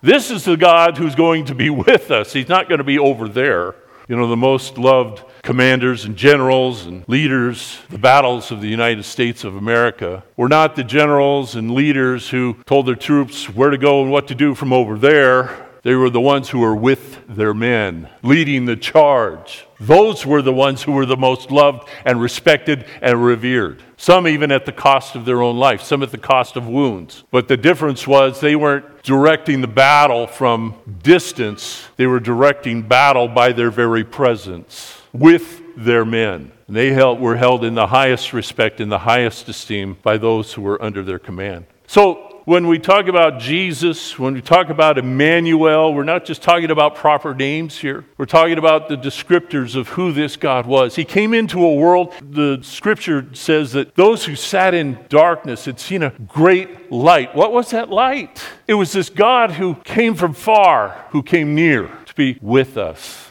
This 0.00 0.30
is 0.30 0.44
the 0.44 0.56
God 0.56 0.96
who's 0.96 1.16
going 1.16 1.46
to 1.46 1.54
be 1.54 1.68
with 1.70 2.10
us. 2.10 2.32
He's 2.32 2.48
not 2.48 2.68
going 2.68 2.78
to 2.78 2.84
be 2.84 2.98
over 2.98 3.28
there. 3.28 3.74
You 4.08 4.16
know, 4.16 4.26
the 4.26 4.36
most 4.36 4.78
loved 4.78 5.22
commanders 5.42 6.06
and 6.06 6.16
generals 6.16 6.86
and 6.86 7.06
leaders, 7.08 7.78
the 7.90 7.98
battles 7.98 8.50
of 8.50 8.62
the 8.62 8.68
United 8.68 9.04
States 9.04 9.44
of 9.44 9.54
America, 9.54 10.24
were 10.36 10.48
not 10.48 10.76
the 10.76 10.84
generals 10.84 11.56
and 11.56 11.74
leaders 11.74 12.30
who 12.30 12.56
told 12.64 12.86
their 12.86 12.94
troops 12.94 13.50
where 13.50 13.68
to 13.68 13.76
go 13.76 14.02
and 14.02 14.10
what 14.10 14.28
to 14.28 14.34
do 14.34 14.54
from 14.54 14.72
over 14.72 14.96
there. 14.96 15.67
They 15.82 15.94
were 15.94 16.10
the 16.10 16.20
ones 16.20 16.48
who 16.48 16.58
were 16.58 16.74
with 16.74 17.26
their 17.28 17.54
men, 17.54 18.08
leading 18.22 18.64
the 18.64 18.76
charge. 18.76 19.66
Those 19.80 20.26
were 20.26 20.42
the 20.42 20.52
ones 20.52 20.82
who 20.82 20.92
were 20.92 21.06
the 21.06 21.16
most 21.16 21.50
loved 21.50 21.88
and 22.04 22.20
respected 22.20 22.84
and 23.00 23.24
revered. 23.24 23.82
Some 23.96 24.26
even 24.26 24.50
at 24.50 24.66
the 24.66 24.72
cost 24.72 25.14
of 25.14 25.24
their 25.24 25.42
own 25.42 25.56
life, 25.56 25.82
some 25.82 26.02
at 26.02 26.10
the 26.10 26.18
cost 26.18 26.56
of 26.56 26.68
wounds. 26.68 27.24
But 27.30 27.48
the 27.48 27.56
difference 27.56 28.06
was 28.06 28.40
they 28.40 28.56
weren't 28.56 29.02
directing 29.02 29.60
the 29.60 29.68
battle 29.68 30.26
from 30.26 30.74
distance, 31.02 31.86
they 31.96 32.06
were 32.06 32.20
directing 32.20 32.82
battle 32.82 33.28
by 33.28 33.52
their 33.52 33.70
very 33.70 34.04
presence 34.04 35.00
with 35.12 35.62
their 35.76 36.04
men. 36.04 36.52
And 36.66 36.76
they 36.76 36.92
held, 36.92 37.20
were 37.20 37.36
held 37.36 37.64
in 37.64 37.74
the 37.74 37.86
highest 37.86 38.32
respect, 38.32 38.80
in 38.80 38.88
the 38.88 38.98
highest 38.98 39.48
esteem 39.48 39.96
by 40.02 40.18
those 40.18 40.52
who 40.52 40.62
were 40.62 40.82
under 40.82 41.02
their 41.02 41.18
command. 41.18 41.66
So 41.86 42.27
when 42.48 42.66
we 42.66 42.78
talk 42.78 43.08
about 43.08 43.38
Jesus, 43.38 44.18
when 44.18 44.32
we 44.32 44.40
talk 44.40 44.70
about 44.70 44.96
Immanuel, 44.96 45.92
we're 45.92 46.02
not 46.02 46.24
just 46.24 46.40
talking 46.40 46.70
about 46.70 46.94
proper 46.94 47.34
names 47.34 47.76
here. 47.76 48.06
We're 48.16 48.24
talking 48.24 48.56
about 48.56 48.88
the 48.88 48.96
descriptors 48.96 49.76
of 49.76 49.88
who 49.88 50.12
this 50.12 50.36
God 50.36 50.64
was. 50.64 50.96
He 50.96 51.04
came 51.04 51.34
into 51.34 51.62
a 51.62 51.74
world, 51.74 52.14
the 52.22 52.60
scripture 52.62 53.26
says 53.34 53.72
that 53.72 53.96
those 53.96 54.24
who 54.24 54.34
sat 54.34 54.72
in 54.72 54.98
darkness 55.10 55.66
had 55.66 55.78
seen 55.78 56.02
a 56.02 56.14
great 56.26 56.90
light. 56.90 57.36
What 57.36 57.52
was 57.52 57.68
that 57.72 57.90
light? 57.90 58.42
It 58.66 58.74
was 58.74 58.92
this 58.92 59.10
God 59.10 59.50
who 59.50 59.74
came 59.84 60.14
from 60.14 60.32
far, 60.32 61.04
who 61.10 61.22
came 61.22 61.54
near 61.54 61.88
to 62.06 62.14
be 62.14 62.38
with 62.40 62.78
us. 62.78 63.27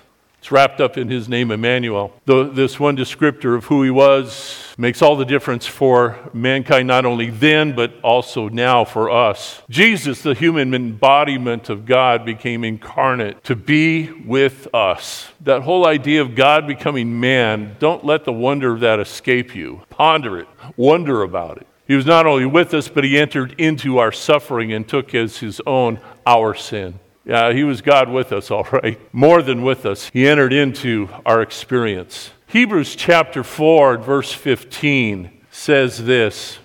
It's 0.47 0.51
wrapped 0.53 0.79
up 0.79 0.97
in 0.97 1.09
his 1.09 1.27
name, 1.27 1.51
Immanuel. 1.51 2.13
The, 2.23 2.45
this 2.45 2.79
one 2.79 2.95
descriptor 2.95 3.57
of 3.57 3.65
who 3.65 3.83
he 3.83 3.89
was 3.89 4.57
makes 4.77 5.01
all 5.01 5.17
the 5.17 5.25
difference 5.25 5.65
for 5.65 6.17
mankind, 6.31 6.87
not 6.87 7.05
only 7.05 7.29
then, 7.29 7.75
but 7.75 7.91
also 8.01 8.47
now 8.47 8.85
for 8.85 9.09
us. 9.09 9.61
Jesus, 9.69 10.21
the 10.21 10.33
human 10.33 10.73
embodiment 10.73 11.69
of 11.69 11.85
God, 11.85 12.23
became 12.23 12.63
incarnate 12.63 13.43
to 13.43 13.57
be 13.57 14.09
with 14.25 14.73
us. 14.73 15.27
That 15.41 15.63
whole 15.63 15.85
idea 15.85 16.21
of 16.21 16.33
God 16.33 16.65
becoming 16.65 17.19
man, 17.19 17.75
don't 17.79 18.05
let 18.05 18.23
the 18.23 18.31
wonder 18.31 18.71
of 18.71 18.79
that 18.79 19.01
escape 19.01 19.53
you. 19.53 19.81
Ponder 19.89 20.39
it, 20.39 20.47
wonder 20.77 21.23
about 21.23 21.57
it. 21.57 21.67
He 21.89 21.95
was 21.95 22.05
not 22.05 22.25
only 22.25 22.45
with 22.45 22.73
us, 22.73 22.87
but 22.87 23.03
he 23.03 23.17
entered 23.19 23.53
into 23.59 23.97
our 23.97 24.13
suffering 24.13 24.71
and 24.71 24.87
took 24.87 25.13
as 25.13 25.39
his 25.39 25.59
own 25.67 25.99
our 26.25 26.53
sin. 26.53 27.01
Yeah, 27.27 27.51
he 27.51 27.65
was 27.65 27.81
God 27.81 28.09
with 28.09 28.31
us, 28.31 28.49
all 28.51 28.67
right. 28.71 28.99
More 29.13 29.41
than 29.41 29.61
with 29.61 29.85
us. 29.85 30.09
He 30.13 30.27
entered 30.27 30.53
into 30.53 31.09
our 31.25 31.41
experience. 31.41 32.31
Hebrews 32.47 32.95
chapter 32.95 33.43
4, 33.43 33.97
verse 33.97 34.31
15 34.31 35.31
says 35.51 36.05
this 36.05 36.59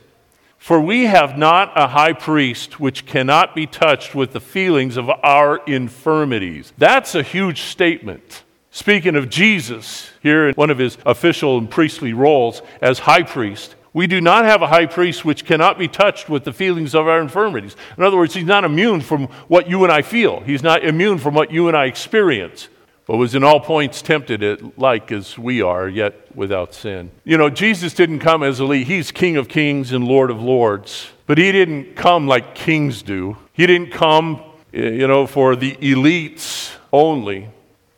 For 0.59 0.81
we 0.81 1.07
have 1.07 1.37
not 1.37 1.72
a 1.75 1.88
high 1.88 2.12
priest 2.12 2.79
which 2.79 3.07
cannot 3.07 3.57
be 3.57 3.66
touched 3.66 4.14
with 4.14 4.33
the 4.33 4.40
feelings 4.40 4.96
of 4.96 5.11
our 5.11 5.59
infirmities. 5.66 6.72
That's 6.79 7.16
a 7.16 7.25
huge 7.25 7.62
statement. 7.62 8.44
Speaking 8.70 9.16
of 9.16 9.29
Jesus, 9.29 10.11
here 10.22 10.48
in 10.48 10.55
one 10.55 10.70
of 10.70 10.79
his 10.79 10.96
official 11.05 11.59
and 11.59 11.68
priestly 11.68 12.12
roles 12.12 12.62
as 12.81 13.01
high 13.01 13.22
priest, 13.22 13.75
we 13.92 14.07
do 14.07 14.20
not 14.20 14.44
have 14.44 14.62
a 14.62 14.68
high 14.68 14.87
priest 14.87 15.24
which 15.24 15.44
cannot 15.44 15.78
be 15.78 15.88
touched 15.88 16.28
with 16.28 16.44
the 16.44 16.52
feelings 16.52 16.94
of 16.94 17.07
our 17.07 17.20
infirmities. 17.20 17.76
In 17.96 18.02
other 18.02 18.16
words, 18.16 18.35
he's 18.35 18.44
not 18.44 18.64
immune 18.64 19.00
from 19.00 19.26
what 19.48 19.68
you 19.68 19.85
and 19.85 19.92
I 19.92 20.02
feel, 20.02 20.40
he's 20.40 20.62
not 20.62 20.85
immune 20.85 21.18
from 21.18 21.35
what 21.35 21.50
you 21.50 21.68
and 21.68 21.76
I 21.76 21.87
experience, 21.87 22.68
but 23.07 23.16
was 23.16 23.35
in 23.35 23.44
all 23.44 23.61
points 23.61 24.00
tempted 24.00 24.78
like 24.78 25.12
as 25.12 25.38
we 25.38 25.61
are, 25.61 25.88
yet 25.88 26.35
without 26.35 26.72
sin. 26.72 27.11
You 27.24 27.37
know, 27.37 27.50
Jesus 27.50 27.92
didn't 27.92 28.20
come 28.20 28.42
as 28.42 28.61
a 28.61 28.64
lead, 28.64 28.87
he's 28.87 29.12
King 29.12 29.37
of 29.37 29.48
kings 29.48 29.92
and 29.92 30.07
Lord 30.07 30.31
of 30.31 30.40
lords, 30.40 31.11
but 31.26 31.37
he 31.37 31.52
didn't 31.52 31.94
come 31.94 32.26
like 32.26 32.55
kings 32.55 33.02
do. 33.02 33.37
He 33.52 33.66
didn't 33.66 33.90
come, 33.90 34.42
you 34.72 35.07
know, 35.07 35.26
for 35.26 35.55
the 35.55 35.72
elites 35.76 36.72
only. 36.92 37.48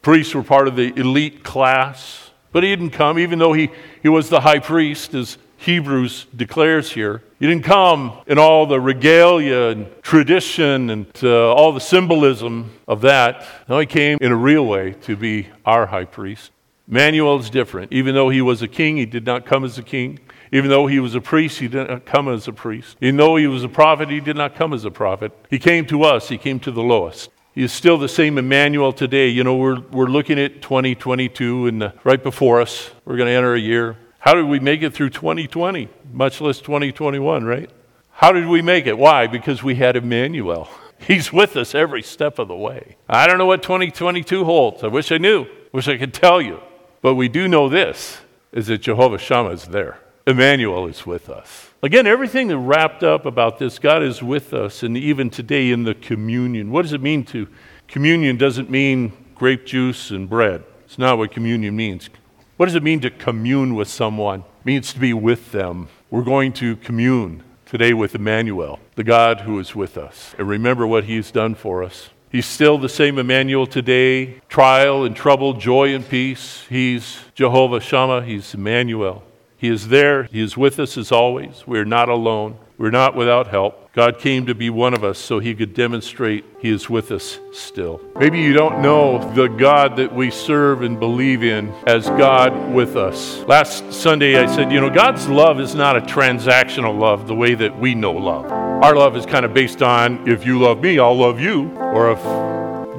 Priests 0.02 0.34
were 0.34 0.42
part 0.42 0.68
of 0.68 0.76
the 0.76 0.92
elite 0.98 1.44
class. 1.44 2.20
But 2.54 2.62
he 2.62 2.68
didn't 2.68 2.90
come, 2.90 3.18
even 3.18 3.40
though 3.40 3.52
he, 3.52 3.70
he 4.00 4.08
was 4.08 4.28
the 4.28 4.40
high 4.40 4.60
priest, 4.60 5.12
as 5.14 5.38
Hebrews 5.64 6.26
declares 6.36 6.92
here. 6.92 7.22
He 7.40 7.46
didn't 7.46 7.64
come 7.64 8.18
in 8.26 8.38
all 8.38 8.66
the 8.66 8.78
regalia 8.78 9.68
and 9.68 9.90
tradition 10.02 10.90
and 10.90 11.06
uh, 11.22 11.52
all 11.54 11.72
the 11.72 11.80
symbolism 11.80 12.70
of 12.86 13.00
that. 13.00 13.46
No, 13.68 13.78
he 13.78 13.86
came 13.86 14.18
in 14.20 14.30
a 14.30 14.36
real 14.36 14.66
way 14.66 14.92
to 15.02 15.16
be 15.16 15.48
our 15.64 15.86
high 15.86 16.04
priest. 16.04 16.50
Immanuel 16.86 17.38
is 17.38 17.48
different. 17.48 17.92
Even 17.92 18.14
though 18.14 18.28
he 18.28 18.42
was 18.42 18.60
a 18.60 18.68
king, 18.68 18.98
he 18.98 19.06
did 19.06 19.24
not 19.24 19.46
come 19.46 19.64
as 19.64 19.78
a 19.78 19.82
king. 19.82 20.20
Even 20.52 20.68
though 20.68 20.86
he 20.86 21.00
was 21.00 21.14
a 21.14 21.20
priest, 21.20 21.58
he 21.58 21.68
did 21.68 21.88
not 21.88 22.04
come 22.04 22.28
as 22.28 22.46
a 22.46 22.52
priest. 22.52 22.98
Even 23.00 23.16
though 23.16 23.36
he 23.36 23.46
was 23.46 23.64
a 23.64 23.68
prophet, 23.68 24.10
he 24.10 24.20
did 24.20 24.36
not 24.36 24.54
come 24.54 24.74
as 24.74 24.84
a 24.84 24.90
prophet. 24.90 25.32
He 25.48 25.58
came 25.58 25.86
to 25.86 26.02
us, 26.02 26.28
he 26.28 26.36
came 26.36 26.60
to 26.60 26.70
the 26.70 26.82
lowest. 26.82 27.30
He 27.54 27.62
is 27.62 27.72
still 27.72 27.96
the 27.96 28.08
same 28.08 28.36
Immanuel 28.36 28.92
today. 28.92 29.28
You 29.28 29.44
know, 29.44 29.56
we're, 29.56 29.80
we're 29.80 30.06
looking 30.06 30.38
at 30.38 30.60
2022, 30.60 31.68
and 31.68 31.82
uh, 31.84 31.92
right 32.02 32.22
before 32.22 32.60
us, 32.60 32.90
we're 33.04 33.16
going 33.16 33.28
to 33.28 33.32
enter 33.32 33.54
a 33.54 33.60
year 33.60 33.96
how 34.24 34.32
did 34.32 34.46
we 34.46 34.58
make 34.58 34.80
it 34.80 34.94
through 34.94 35.10
2020, 35.10 35.86
much 36.10 36.40
less 36.40 36.58
2021, 36.60 37.44
right? 37.44 37.68
How 38.10 38.32
did 38.32 38.46
we 38.46 38.62
make 38.62 38.86
it? 38.86 38.96
Why? 38.96 39.26
Because 39.26 39.62
we 39.62 39.74
had 39.74 39.96
Immanuel. 39.96 40.66
He's 40.98 41.30
with 41.30 41.58
us 41.58 41.74
every 41.74 42.02
step 42.02 42.38
of 42.38 42.48
the 42.48 42.56
way. 42.56 42.96
I 43.06 43.26
don't 43.26 43.36
know 43.36 43.44
what 43.44 43.62
2022 43.62 44.46
holds. 44.46 44.82
I 44.82 44.86
wish 44.86 45.12
I 45.12 45.18
knew. 45.18 45.44
Wish 45.72 45.88
I 45.88 45.98
could 45.98 46.14
tell 46.14 46.40
you. 46.40 46.60
But 47.02 47.16
we 47.16 47.28
do 47.28 47.48
know 47.48 47.68
this 47.68 48.16
is 48.50 48.68
that 48.68 48.78
Jehovah 48.78 49.18
Shammah 49.18 49.50
is 49.50 49.66
there. 49.66 49.98
Immanuel 50.26 50.86
is 50.86 51.04
with 51.04 51.28
us. 51.28 51.68
Again, 51.82 52.06
everything 52.06 52.48
that 52.48 52.56
wrapped 52.56 53.02
up 53.02 53.26
about 53.26 53.58
this, 53.58 53.78
God 53.78 54.02
is 54.02 54.22
with 54.22 54.54
us, 54.54 54.82
and 54.82 54.96
even 54.96 55.28
today 55.28 55.70
in 55.70 55.84
the 55.84 55.94
communion. 55.94 56.70
What 56.70 56.80
does 56.80 56.94
it 56.94 57.02
mean 57.02 57.24
to 57.26 57.46
communion? 57.88 58.38
Doesn't 58.38 58.70
mean 58.70 59.12
grape 59.34 59.66
juice 59.66 60.10
and 60.10 60.30
bread. 60.30 60.64
It's 60.86 60.96
not 60.96 61.18
what 61.18 61.30
communion 61.30 61.76
means. 61.76 62.08
What 62.56 62.66
does 62.66 62.76
it 62.76 62.84
mean 62.84 63.00
to 63.00 63.10
commune 63.10 63.74
with 63.74 63.88
someone? 63.88 64.40
It 64.60 64.66
means 64.66 64.92
to 64.92 65.00
be 65.00 65.12
with 65.12 65.50
them. 65.50 65.88
We're 66.08 66.22
going 66.22 66.52
to 66.54 66.76
commune 66.76 67.42
today 67.66 67.92
with 67.92 68.14
Immanuel, 68.14 68.78
the 68.94 69.02
God 69.02 69.40
who 69.40 69.58
is 69.58 69.74
with 69.74 69.98
us, 69.98 70.36
and 70.38 70.48
remember 70.48 70.86
what 70.86 71.04
he's 71.04 71.32
done 71.32 71.56
for 71.56 71.82
us. 71.82 72.10
He's 72.30 72.46
still 72.46 72.78
the 72.78 72.88
same 72.88 73.18
Immanuel 73.18 73.66
today, 73.66 74.40
trial 74.48 75.02
and 75.02 75.16
trouble, 75.16 75.54
joy 75.54 75.96
and 75.96 76.08
peace. 76.08 76.64
He's 76.68 77.18
Jehovah 77.34 77.80
Shammah, 77.80 78.22
he's 78.22 78.54
Immanuel. 78.54 79.24
He 79.56 79.66
is 79.68 79.88
there, 79.88 80.24
he 80.24 80.40
is 80.40 80.56
with 80.56 80.78
us 80.78 80.96
as 80.96 81.10
always. 81.10 81.64
We're 81.66 81.84
not 81.84 82.08
alone, 82.08 82.56
we're 82.76 82.90
not 82.90 83.14
without 83.14 83.48
help. 83.48 83.92
God 83.92 84.18
came 84.18 84.46
to 84.46 84.54
be 84.54 84.70
one 84.70 84.94
of 84.94 85.04
us 85.04 85.18
so 85.18 85.38
he 85.38 85.54
could 85.54 85.74
demonstrate 85.74 86.44
he 86.58 86.70
is 86.70 86.90
with 86.90 87.12
us 87.12 87.38
still. 87.52 88.00
Maybe 88.18 88.40
you 88.40 88.52
don't 88.52 88.82
know 88.82 89.32
the 89.34 89.46
God 89.46 89.96
that 89.98 90.12
we 90.12 90.32
serve 90.32 90.82
and 90.82 90.98
believe 90.98 91.44
in 91.44 91.72
as 91.86 92.08
God 92.08 92.72
with 92.72 92.96
us. 92.96 93.38
Last 93.44 93.92
Sunday 93.92 94.36
I 94.36 94.46
said, 94.46 94.72
you 94.72 94.80
know, 94.80 94.90
God's 94.90 95.28
love 95.28 95.60
is 95.60 95.76
not 95.76 95.96
a 95.96 96.00
transactional 96.00 96.98
love 96.98 97.28
the 97.28 97.34
way 97.36 97.54
that 97.54 97.78
we 97.78 97.94
know 97.94 98.12
love. 98.12 98.46
Our 98.46 98.96
love 98.96 99.16
is 99.16 99.24
kind 99.24 99.44
of 99.44 99.54
based 99.54 99.80
on 99.80 100.28
if 100.28 100.44
you 100.44 100.58
love 100.58 100.80
me, 100.80 100.98
I'll 100.98 101.16
love 101.16 101.38
you, 101.38 101.70
or 101.76 102.10
if 102.10 102.18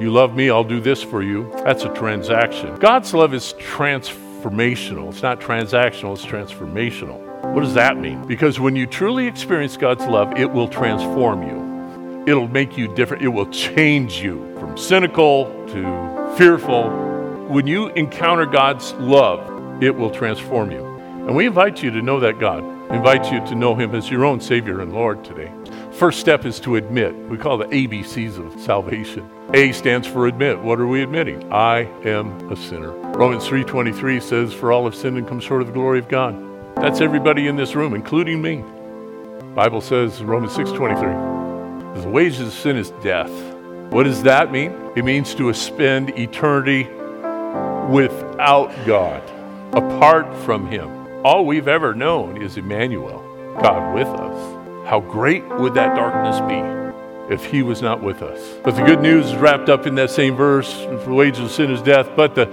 you 0.00 0.10
love 0.10 0.34
me, 0.34 0.48
I'll 0.48 0.64
do 0.64 0.80
this 0.80 1.02
for 1.02 1.22
you. 1.22 1.52
That's 1.64 1.84
a 1.84 1.92
transaction. 1.94 2.74
God's 2.76 3.12
love 3.12 3.34
is 3.34 3.54
transformational. 3.58 5.10
It's 5.10 5.22
not 5.22 5.40
transactional, 5.40 6.14
it's 6.14 6.24
transformational. 6.24 7.25
What 7.54 7.62
does 7.62 7.74
that 7.74 7.96
mean? 7.96 8.26
Because 8.26 8.60
when 8.60 8.76
you 8.76 8.86
truly 8.86 9.26
experience 9.26 9.76
God's 9.76 10.04
love, 10.06 10.36
it 10.38 10.50
will 10.50 10.68
transform 10.68 11.42
you. 11.42 12.24
It'll 12.26 12.48
make 12.48 12.76
you 12.76 12.92
different. 12.94 13.22
It 13.22 13.28
will 13.28 13.50
change 13.50 14.20
you 14.20 14.54
from 14.58 14.76
cynical 14.76 15.46
to 15.68 16.34
fearful. 16.36 16.90
When 17.48 17.66
you 17.66 17.88
encounter 17.88 18.44
God's 18.44 18.92
love, 18.94 19.82
it 19.82 19.94
will 19.94 20.10
transform 20.10 20.70
you. 20.70 20.84
And 21.26 21.34
we 21.34 21.46
invite 21.46 21.82
you 21.82 21.90
to 21.90 22.02
know 22.02 22.20
that 22.20 22.38
God. 22.38 22.62
We 22.90 22.96
invite 22.96 23.32
you 23.32 23.44
to 23.46 23.54
know 23.54 23.74
Him 23.74 23.94
as 23.94 24.10
your 24.10 24.24
own 24.24 24.40
Savior 24.40 24.80
and 24.80 24.92
Lord 24.92 25.24
today. 25.24 25.50
First 25.92 26.20
step 26.20 26.44
is 26.44 26.60
to 26.60 26.76
admit. 26.76 27.16
We 27.28 27.38
call 27.38 27.58
the 27.58 27.66
ABCs 27.66 28.38
of 28.38 28.60
salvation. 28.60 29.28
A 29.54 29.72
stands 29.72 30.06
for 30.06 30.26
admit. 30.26 30.58
What 30.60 30.78
are 30.78 30.86
we 30.86 31.02
admitting? 31.02 31.52
I 31.52 31.88
am 32.04 32.52
a 32.52 32.56
sinner. 32.56 32.90
Romans 32.90 33.46
3:23 33.46 34.20
says, 34.20 34.52
"For 34.52 34.72
all 34.72 34.84
have 34.84 34.94
sinned 34.94 35.16
and 35.16 35.26
come 35.26 35.40
short 35.40 35.62
of 35.62 35.68
the 35.68 35.72
glory 35.72 35.98
of 35.98 36.08
God." 36.08 36.45
That's 36.78 37.00
everybody 37.00 37.48
in 37.48 37.56
this 37.56 37.74
room, 37.74 37.94
including 37.94 38.42
me. 38.42 38.62
Bible 39.54 39.80
says 39.80 40.22
Romans 40.22 40.52
6:23, 40.54 42.02
the 42.02 42.06
wages 42.06 42.40
of 42.40 42.52
sin 42.52 42.76
is 42.76 42.90
death. 43.02 43.30
What 43.88 44.02
does 44.02 44.22
that 44.24 44.52
mean? 44.52 44.74
It 44.94 45.02
means 45.02 45.34
to 45.36 45.50
spend 45.54 46.10
eternity 46.18 46.84
without 47.88 48.72
God, 48.84 49.22
apart 49.72 50.32
from 50.44 50.66
Him. 50.66 50.90
All 51.24 51.46
we've 51.46 51.66
ever 51.66 51.94
known 51.94 52.42
is 52.42 52.58
Immanuel, 52.58 53.22
God 53.62 53.94
with 53.94 54.08
us. 54.08 54.86
How 54.86 55.00
great 55.00 55.48
would 55.58 55.72
that 55.74 55.96
darkness 55.96 56.40
be 56.42 57.32
if 57.34 57.42
He 57.46 57.62
was 57.62 57.80
not 57.80 58.02
with 58.02 58.20
us? 58.20 58.38
But 58.62 58.76
the 58.76 58.84
good 58.84 59.00
news 59.00 59.28
is 59.28 59.36
wrapped 59.36 59.70
up 59.70 59.86
in 59.86 59.94
that 59.94 60.10
same 60.10 60.36
verse 60.36 60.74
the 61.06 61.14
wages 61.14 61.40
of 61.40 61.50
sin 61.50 61.70
is 61.70 61.80
death, 61.80 62.10
but 62.14 62.34
the 62.34 62.50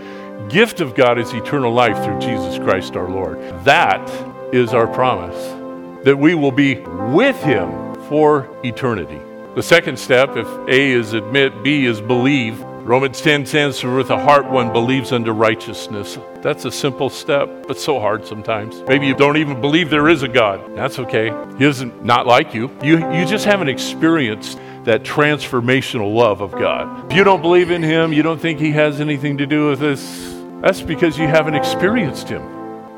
gift 0.50 0.82
of 0.82 0.96
God 0.96 1.18
is 1.18 1.34
eternal 1.34 1.74
life 1.74 2.04
through 2.04 2.20
Jesus 2.20 2.58
Christ 2.58 2.96
our 2.96 3.10
Lord. 3.10 3.40
That 3.64 4.08
is 4.54 4.74
our 4.74 4.88
promise 4.88 5.36
that 6.04 6.18
we 6.18 6.36
will 6.36 6.52
be 6.52 6.76
with 6.76 7.42
Him 7.42 7.96
for 8.10 8.50
eternity. 8.64 9.20
The 9.56 9.64
second 9.64 9.98
step, 9.98 10.36
if 10.36 10.48
A 10.68 10.92
is 10.92 11.14
admit, 11.14 11.64
B 11.64 11.86
is 11.86 12.02
believe. 12.02 12.60
Romans 12.62 13.22
10 13.22 13.46
stands 13.46 13.80
for 13.80 13.96
with 13.96 14.10
the 14.10 14.18
heart 14.20 14.50
one 14.50 14.74
believes 14.74 15.14
unto 15.14 15.32
righteousness. 15.32 16.18
That's 16.42 16.66
a 16.66 16.72
simple 16.72 17.10
step, 17.10 17.68
but 17.68 17.80
so 17.80 18.00
hard 18.00 18.26
sometimes. 18.26 18.82
Maybe 18.88 19.08
you 19.08 19.16
don't 19.16 19.38
even 19.38 19.62
believe 19.62 19.90
there 19.90 20.10
is 20.10 20.24
a 20.24 20.28
God. 20.28 20.76
That's 20.76 21.00
okay. 21.00 21.32
He 21.58 21.64
isn't 21.64 22.04
not 22.04 22.28
like 22.28 22.54
you. 22.54 22.70
You, 22.84 22.98
you 23.14 23.26
just 23.26 23.46
haven't 23.46 23.70
experienced 23.70 24.60
that 24.86 25.04
transformational 25.04 26.14
love 26.14 26.42
of 26.42 26.52
God. 26.52 27.12
If 27.12 27.18
you 27.18 27.24
don't 27.24 27.42
believe 27.42 27.72
in 27.72 27.84
Him, 27.84 28.14
you 28.14 28.24
don't 28.24 28.40
think 28.40 28.60
He 28.60 28.72
has 28.72 29.00
anything 29.00 29.38
to 29.38 29.46
do 29.46 29.70
with 29.70 29.80
this, 29.80 30.34
that's 30.62 30.82
because 30.82 31.18
you 31.18 31.28
haven't 31.28 31.56
experienced 31.56 32.30
Him. 32.30 32.42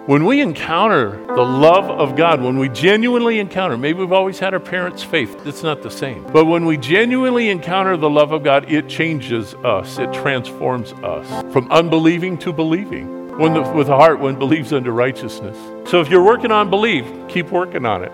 When 0.07 0.25
we 0.25 0.39
encounter 0.41 1.17
the 1.25 1.41
love 1.41 1.89
of 1.89 2.15
God, 2.15 2.39
when 2.39 2.59
we 2.59 2.69
genuinely 2.69 3.39
encounter, 3.39 3.75
maybe 3.75 3.97
we've 3.97 4.11
always 4.11 4.37
had 4.37 4.53
our 4.53 4.59
parents' 4.59 5.01
faith, 5.01 5.35
it's 5.47 5.63
not 5.63 5.81
the 5.81 5.89
same. 5.89 6.23
But 6.31 6.45
when 6.45 6.65
we 6.67 6.77
genuinely 6.77 7.49
encounter 7.49 7.97
the 7.97 8.09
love 8.09 8.31
of 8.31 8.43
God, 8.43 8.71
it 8.71 8.87
changes 8.87 9.55
us, 9.55 9.97
it 9.97 10.13
transforms 10.13 10.93
us 10.93 11.51
from 11.51 11.71
unbelieving 11.71 12.37
to 12.37 12.53
believing. 12.53 13.35
When 13.39 13.53
with 13.75 13.87
the 13.87 13.95
heart, 13.95 14.19
one 14.19 14.37
believes 14.37 14.73
unto 14.73 14.91
righteousness. 14.91 15.57
So 15.89 16.01
if 16.01 16.09
you're 16.09 16.23
working 16.23 16.51
on 16.51 16.69
belief, 16.69 17.05
keep 17.27 17.49
working 17.49 17.83
on 17.83 18.03
it. 18.03 18.11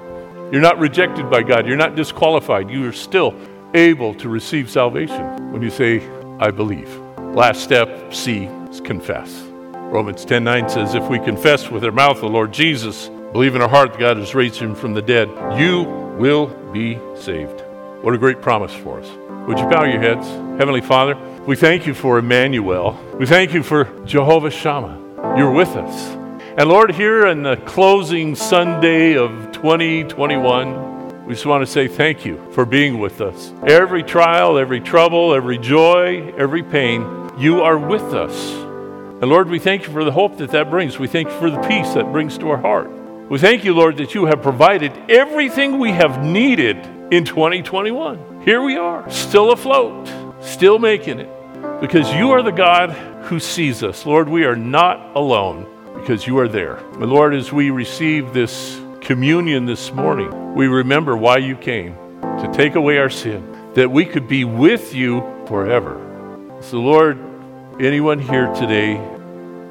You're 0.51 0.61
not 0.61 0.79
rejected 0.79 1.29
by 1.29 1.43
God, 1.43 1.67
you're 1.67 1.75
not 1.75 1.95
disqualified. 1.95 2.69
You 2.69 2.87
are 2.87 2.93
still 2.93 3.31
able 3.73 4.13
to 4.15 4.29
receive 4.29 4.69
salvation 4.69 5.51
when 5.51 5.61
you 5.61 5.69
say, 5.69 6.07
I 6.39 6.51
believe. 6.51 6.89
Last 7.17 7.61
step, 7.61 8.13
C, 8.13 8.45
is 8.69 8.81
confess. 8.81 9.43
Romans 9.73 10.25
10 10.25 10.43
9 10.43 10.69
says, 10.69 10.95
If 10.95 11.07
we 11.09 11.19
confess 11.19 11.69
with 11.69 11.83
our 11.83 11.91
mouth 11.91 12.19
the 12.19 12.27
Lord 12.27 12.51
Jesus, 12.51 13.09
believe 13.31 13.55
in 13.55 13.61
our 13.61 13.69
heart 13.69 13.91
that 13.91 13.99
God 13.99 14.17
has 14.17 14.33
raised 14.35 14.57
him 14.57 14.75
from 14.75 14.93
the 14.93 15.01
dead, 15.01 15.29
you 15.59 15.83
will 16.17 16.47
be 16.71 16.99
saved. 17.15 17.61
What 18.01 18.13
a 18.13 18.17
great 18.17 18.41
promise 18.41 18.73
for 18.73 18.99
us. 18.99 19.09
Would 19.47 19.59
you 19.59 19.67
bow 19.67 19.83
your 19.83 19.99
heads? 19.99 20.27
Heavenly 20.59 20.81
Father, 20.81 21.15
we 21.45 21.55
thank 21.55 21.87
you 21.87 21.93
for 21.93 22.19
Immanuel. 22.19 22.99
We 23.17 23.25
thank 23.25 23.53
you 23.53 23.63
for 23.63 23.85
Jehovah 24.05 24.51
Shammah. 24.51 25.35
You're 25.37 25.51
with 25.51 25.75
us. 25.75 26.09
And 26.57 26.67
Lord, 26.67 26.91
here 26.91 27.27
in 27.27 27.43
the 27.43 27.57
closing 27.57 28.35
Sunday 28.35 29.15
of 29.15 29.51
2021, 29.51 30.90
we 31.31 31.35
just 31.35 31.45
want 31.45 31.65
to 31.65 31.71
say 31.71 31.87
thank 31.87 32.25
you 32.25 32.45
for 32.51 32.65
being 32.65 32.99
with 32.99 33.21
us. 33.21 33.53
Every 33.65 34.03
trial, 34.03 34.57
every 34.57 34.81
trouble, 34.81 35.33
every 35.33 35.57
joy, 35.57 36.33
every 36.37 36.61
pain, 36.61 37.31
you 37.37 37.61
are 37.61 37.77
with 37.77 38.13
us. 38.13 38.51
And 38.51 39.27
Lord, 39.27 39.47
we 39.47 39.57
thank 39.57 39.87
you 39.87 39.93
for 39.93 40.03
the 40.03 40.11
hope 40.11 40.35
that 40.39 40.51
that 40.51 40.69
brings. 40.69 40.99
We 40.99 41.07
thank 41.07 41.29
you 41.29 41.39
for 41.39 41.49
the 41.49 41.61
peace 41.69 41.93
that 41.93 42.11
brings 42.11 42.37
to 42.39 42.49
our 42.49 42.57
heart. 42.57 42.89
We 43.29 43.39
thank 43.39 43.63
you, 43.63 43.73
Lord, 43.73 43.95
that 43.95 44.13
you 44.13 44.25
have 44.25 44.41
provided 44.41 44.91
everything 45.09 45.79
we 45.79 45.93
have 45.93 46.21
needed 46.21 46.75
in 47.13 47.23
2021. 47.23 48.41
Here 48.43 48.61
we 48.61 48.75
are, 48.75 49.09
still 49.09 49.53
afloat, 49.53 50.09
still 50.41 50.79
making 50.79 51.21
it, 51.21 51.29
because 51.79 52.11
you 52.13 52.31
are 52.31 52.43
the 52.43 52.51
God 52.51 52.91
who 53.27 53.39
sees 53.39 53.83
us. 53.83 54.05
Lord, 54.05 54.27
we 54.27 54.43
are 54.43 54.57
not 54.57 55.15
alone 55.15 55.65
because 55.95 56.27
you 56.27 56.37
are 56.39 56.49
there. 56.49 56.75
And 56.75 57.09
Lord, 57.09 57.33
as 57.33 57.53
we 57.53 57.69
receive 57.69 58.33
this 58.33 58.80
communion 59.01 59.65
this 59.65 59.91
morning, 59.91 60.53
we 60.53 60.67
remember 60.67 61.17
why 61.17 61.37
you 61.37 61.55
came 61.55 61.95
to 62.21 62.49
take 62.53 62.75
away 62.75 62.97
our 62.99 63.09
sin, 63.09 63.73
that 63.73 63.89
we 63.89 64.05
could 64.05 64.27
be 64.27 64.45
with 64.45 64.93
you 64.93 65.21
forever. 65.47 65.99
So, 66.61 66.79
Lord, 66.79 67.17
anyone 67.79 68.19
here 68.19 68.53
today 68.53 69.01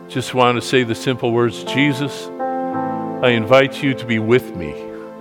just 0.08 0.34
want 0.34 0.60
to 0.60 0.62
say 0.62 0.82
the 0.82 0.94
simple 0.94 1.32
words 1.32 1.62
Jesus, 1.64 2.26
I 2.26 3.30
invite 3.30 3.82
you 3.82 3.94
to 3.94 4.04
be 4.04 4.18
with 4.18 4.56
me. 4.56 4.72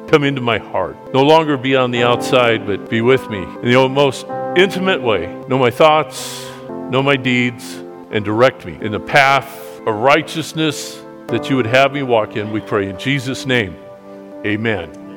Come 0.07 0.23
into 0.23 0.41
my 0.41 0.57
heart. 0.57 0.97
No 1.13 1.21
longer 1.21 1.55
be 1.55 1.75
on 1.75 1.91
the 1.91 2.01
outside, 2.01 2.65
but 2.65 2.89
be 2.89 3.01
with 3.01 3.29
me 3.29 3.43
in 3.43 3.71
the 3.71 3.87
most 3.87 4.25
intimate 4.57 5.03
way. 5.03 5.27
Know 5.47 5.59
my 5.59 5.69
thoughts, 5.69 6.49
know 6.89 7.03
my 7.03 7.15
deeds, 7.15 7.75
and 8.09 8.25
direct 8.25 8.65
me 8.65 8.75
in 8.81 8.91
the 8.91 8.99
path 8.99 9.79
of 9.85 9.95
righteousness 9.95 10.99
that 11.27 11.49
you 11.49 11.55
would 11.57 11.67
have 11.67 11.93
me 11.93 12.01
walk 12.01 12.35
in. 12.35 12.51
We 12.51 12.61
pray 12.61 12.89
in 12.89 12.97
Jesus' 12.97 13.45
name. 13.45 13.75
Amen. 14.45 14.98